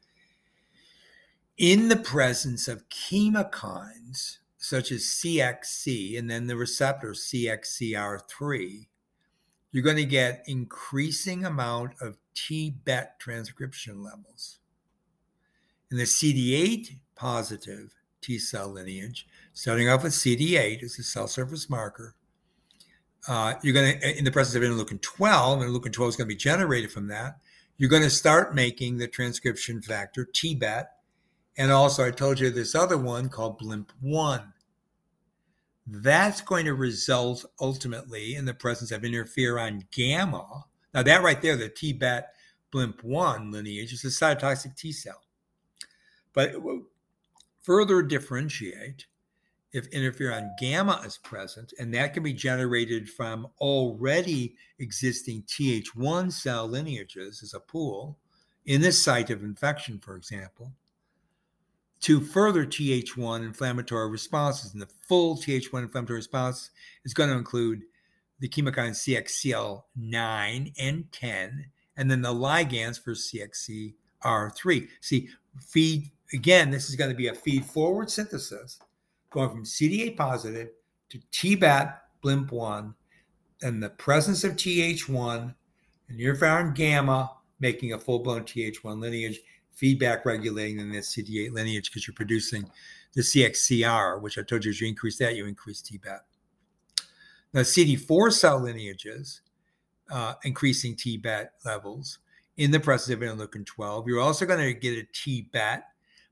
in 1.62 1.89
the 1.89 1.96
presence 1.96 2.67
of 2.67 2.89
chemokines 2.89 4.39
such 4.58 4.91
as 4.91 5.02
CXC 5.02 6.17
and 6.17 6.28
then 6.28 6.48
the 6.48 6.56
receptor 6.56 7.12
CXCR3, 7.12 8.88
you're 9.72 9.84
going 9.84 9.98
to 9.98 10.06
get 10.06 10.44
increasing 10.48 11.46
amount 11.46 11.94
of 12.02 12.17
T-BET 12.34 13.20
transcription 13.20 14.04
levels. 14.04 14.58
In 15.92 15.98
the 15.98 16.04
CD8 16.04 16.96
positive 17.16 17.94
T 18.22 18.40
cell 18.40 18.70
lineage, 18.70 19.28
starting 19.54 19.90
off 19.90 20.04
with 20.04 20.14
CD8 20.14 20.84
as 20.84 20.98
a 20.98 21.04
cell 21.04 21.28
surface 21.28 21.70
marker, 21.70 22.16
uh, 23.28 23.56
you're 23.62 23.74
going 23.74 24.00
to, 24.00 24.18
in 24.18 24.24
the 24.24 24.32
presence 24.32 24.56
of 24.56 24.64
interleukin 24.64 25.02
12, 25.02 25.60
interleukin 25.60 25.94
12 25.94 26.10
is 26.10 26.16
going 26.16 26.28
to 26.28 26.34
be 26.34 26.36
generated 26.36 26.92
from 26.92 27.08
that. 27.08 27.38
You're 27.78 27.90
going 27.90 28.04
to 28.04 28.10
start 28.10 28.56
making 28.56 28.98
the 28.98 29.08
transcription 29.08 29.82
factor 29.82 30.26
TBET 30.26 30.86
and 31.58 31.72
also, 31.72 32.06
I 32.06 32.12
told 32.12 32.40
you 32.40 32.50
this 32.50 32.76
other 32.76 32.98
one 32.98 33.30
called 33.30 33.60
BLIMP1. 33.60 34.54
That's 35.86 36.42
going 36.42 36.66
to 36.66 36.74
result 36.74 37.46
ultimately 37.60 38.36
in 38.36 38.46
the 38.46 38.54
presence 38.54 38.92
of 38.92 39.02
interferon 39.02 39.84
gamma. 39.92 40.66
Now, 40.94 41.04
that 41.04 41.24
right 41.24 41.42
there, 41.42 41.58
the 41.58 41.70
TBET 41.70 42.24
BLIMP1 42.74 43.52
lineage 43.52 43.94
is 43.94 44.06
a 44.06 44.08
cytotoxic 44.08 44.78
T 44.78 44.92
cell. 44.92 45.22
But 46.34 46.50
it 46.50 46.62
will 46.62 46.84
further 47.62 48.02
differentiate 48.02 49.06
if 49.74 49.89
interferon 49.91 50.50
gamma 50.60 51.02
is 51.06 51.17
present, 51.17 51.74
and 51.80 51.94
that 51.94 52.13
can 52.13 52.24
be 52.24 52.34
generated 52.34 53.10
from 53.10 53.48
already 53.60 54.56
existing 54.80 55.44
Th1 55.44 56.32
cell 56.32 56.67
lineages 56.67 57.41
as 57.41 57.54
a 57.54 57.60
pool 57.60 58.17
in 58.65 58.82
this 58.82 59.02
site 59.02 59.30
of 59.30 59.44
infection, 59.44 60.00
for 60.00 60.15
example 60.15 60.74
to 62.02 62.20
further 62.20 62.65
Th1 62.65 63.46
inflammatory 63.46 64.10
responses. 64.10 64.74
And 64.74 64.82
the 64.82 64.89
full 65.08 65.38
Th1 65.38 65.84
inflammatory 65.84 66.17
response 66.17 66.72
is 67.06 67.13
going 67.13 67.30
to 67.30 67.38
include 67.38 67.84
the 68.39 68.50
chemokine 68.50 68.91
CXCL9 68.91 70.74
and 70.80 71.12
10, 71.12 71.65
and 71.96 72.12
then 72.12 72.22
the 72.24 72.34
ligands 72.34 73.00
for 73.00 73.13
CXCR3. 73.13 74.88
See, 75.00 75.30
feed, 75.60 76.12
again, 76.34 76.70
this 76.70 76.89
is 76.89 76.96
going 76.96 77.10
to 77.10 77.15
be 77.15 77.28
a 77.28 77.34
feed 77.34 77.65
forward 77.65 78.10
synthesis 78.10 78.80
going 79.30 79.50
from 79.50 79.63
CD8 79.63 80.17
positive 80.17 80.70
to 81.10 81.20
TBET 81.32 81.98
BLIMP1 82.24 82.94
and 83.62 83.82
the 83.82 83.89
presence 83.89 84.44
of 84.44 84.54
Th1 84.54 85.56
and 86.10 86.20
interferon 86.20 86.76
gamma 86.76 87.32
making 87.60 87.94
a 87.94 88.00
full 88.00 88.20
blown 88.20 88.44
Th1 88.44 89.00
lineage 89.00 89.39
feedback 89.72 90.26
regulating 90.26 90.80
in 90.80 90.91
this 90.91 91.15
CD8 91.15 91.54
lineage 91.54 91.89
because 91.89 92.08
you're 92.08 92.15
producing 92.15 92.70
the 93.13 93.22
CXCR, 93.22 94.22
which 94.22 94.38
I 94.38 94.44
told 94.44 94.65
you 94.65 94.72
as 94.72 94.82
you 94.82 94.88
increase 94.88 95.17
that, 95.17 95.36
you 95.36 95.46
increase 95.46 95.82
TBET. 95.82 96.20
Now, 97.54 97.62
CD4 97.62 98.32
cell 98.32 98.60
lineages, 98.60 99.41
uh, 100.10 100.36
increasing 100.44 100.96
TBET 100.96 101.50
levels 101.65 102.20
in 102.58 102.72
the 102.72 102.80
presence 102.80 103.13
of 103.13 103.20
interleukin 103.20 103.65
12. 103.65 104.08
You're 104.08 104.22
also 104.22 104.46
going 104.46 104.60
to 104.60 104.74
get 104.74 104.98
a 104.98 105.08
TBET, 105.13 105.84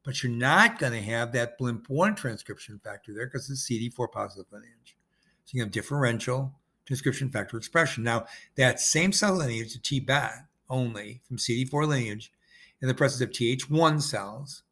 but 0.10 0.24
you're 0.24 0.32
not 0.32 0.80
going 0.80 0.91
to 0.91 1.02
have 1.04 1.32
that 1.34 1.60
BLIMP1 1.60 2.15
transcription 2.15 2.80
factor 2.84 3.13
there 3.13 3.28
because 3.28 3.48
it's 3.48 3.69
CD4 3.69 4.12
positive 4.12 4.52
lineage. 4.52 4.98
So 5.45 5.52
you 5.52 5.62
have 5.62 5.69
differential 5.69 6.52
transcription 6.88 7.30
factor 7.30 7.58
expression. 7.58 8.06
Now, 8.06 8.26
that 8.56 8.80
same 8.80 9.12
cell 9.12 9.36
lineage, 9.36 9.74
the 9.74 9.80
TBET 9.80 10.48
only 10.67 11.22
from 11.28 11.38
CD4 11.38 11.88
lineage, 11.88 12.34
in 12.82 12.88
the 12.88 12.95
presence 12.95 13.22
of 13.22 13.30
Th1 13.30 14.02
cells 14.02 14.63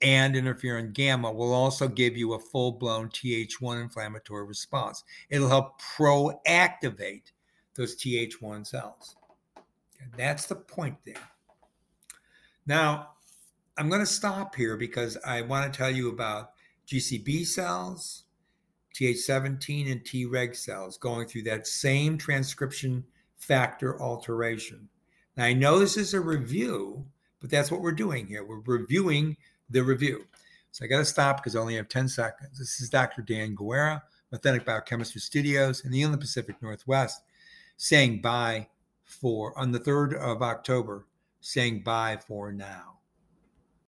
and 0.00 0.34
interferon 0.34 0.94
gamma 0.94 1.30
will 1.30 1.52
also 1.52 1.86
give 1.86 2.16
you 2.16 2.32
a 2.32 2.38
full 2.38 2.72
blown 2.72 3.10
Th1 3.10 3.82
inflammatory 3.82 4.46
response. 4.46 5.04
It'll 5.28 5.50
help 5.50 5.78
proactivate 5.82 7.32
those 7.74 7.96
Th1 7.96 8.66
cells. 8.66 9.16
That's 10.16 10.46
the 10.46 10.56
point 10.56 10.96
there. 11.04 11.28
Now, 12.64 13.10
I'm 13.80 13.88
going 13.88 14.00
to 14.00 14.06
stop 14.06 14.54
here 14.54 14.76
because 14.76 15.16
I 15.26 15.42
want 15.42 15.72
to 15.72 15.76
tell 15.76 15.90
you 15.90 16.10
about 16.10 16.52
GCB 16.86 17.46
cells, 17.46 18.24
Th17, 18.94 19.90
and 19.90 20.04
Treg 20.04 20.54
cells 20.54 20.98
going 20.98 21.26
through 21.26 21.44
that 21.44 21.66
same 21.66 22.18
transcription 22.18 23.04
factor 23.36 24.00
alteration. 24.00 24.88
Now, 25.36 25.44
I 25.44 25.54
know 25.54 25.78
this 25.78 25.96
is 25.96 26.14
a 26.14 26.20
review 26.20 27.06
but 27.40 27.50
that's 27.50 27.70
what 27.70 27.80
we're 27.80 27.92
doing 27.92 28.26
here. 28.26 28.44
We're 28.44 28.60
reviewing 28.60 29.36
the 29.70 29.82
review. 29.82 30.26
So 30.72 30.84
I 30.84 30.88
got 30.88 30.98
to 30.98 31.04
stop 31.04 31.38
because 31.38 31.56
I 31.56 31.60
only 31.60 31.76
have 31.76 31.88
10 31.88 32.08
seconds. 32.08 32.58
This 32.58 32.80
is 32.80 32.90
Dr. 32.90 33.22
Dan 33.22 33.54
Guerra, 33.54 34.02
Authentic 34.32 34.64
Biochemistry 34.64 35.20
Studios 35.20 35.84
in 35.84 35.90
the 35.90 36.02
Inland 36.02 36.20
Pacific 36.20 36.56
Northwest, 36.62 37.22
saying 37.76 38.20
bye 38.20 38.68
for 39.04 39.58
on 39.58 39.72
the 39.72 39.80
3rd 39.80 40.14
of 40.14 40.42
October 40.42 41.06
saying 41.40 41.82
bye 41.82 42.18
for 42.28 42.52
now. 42.52 42.99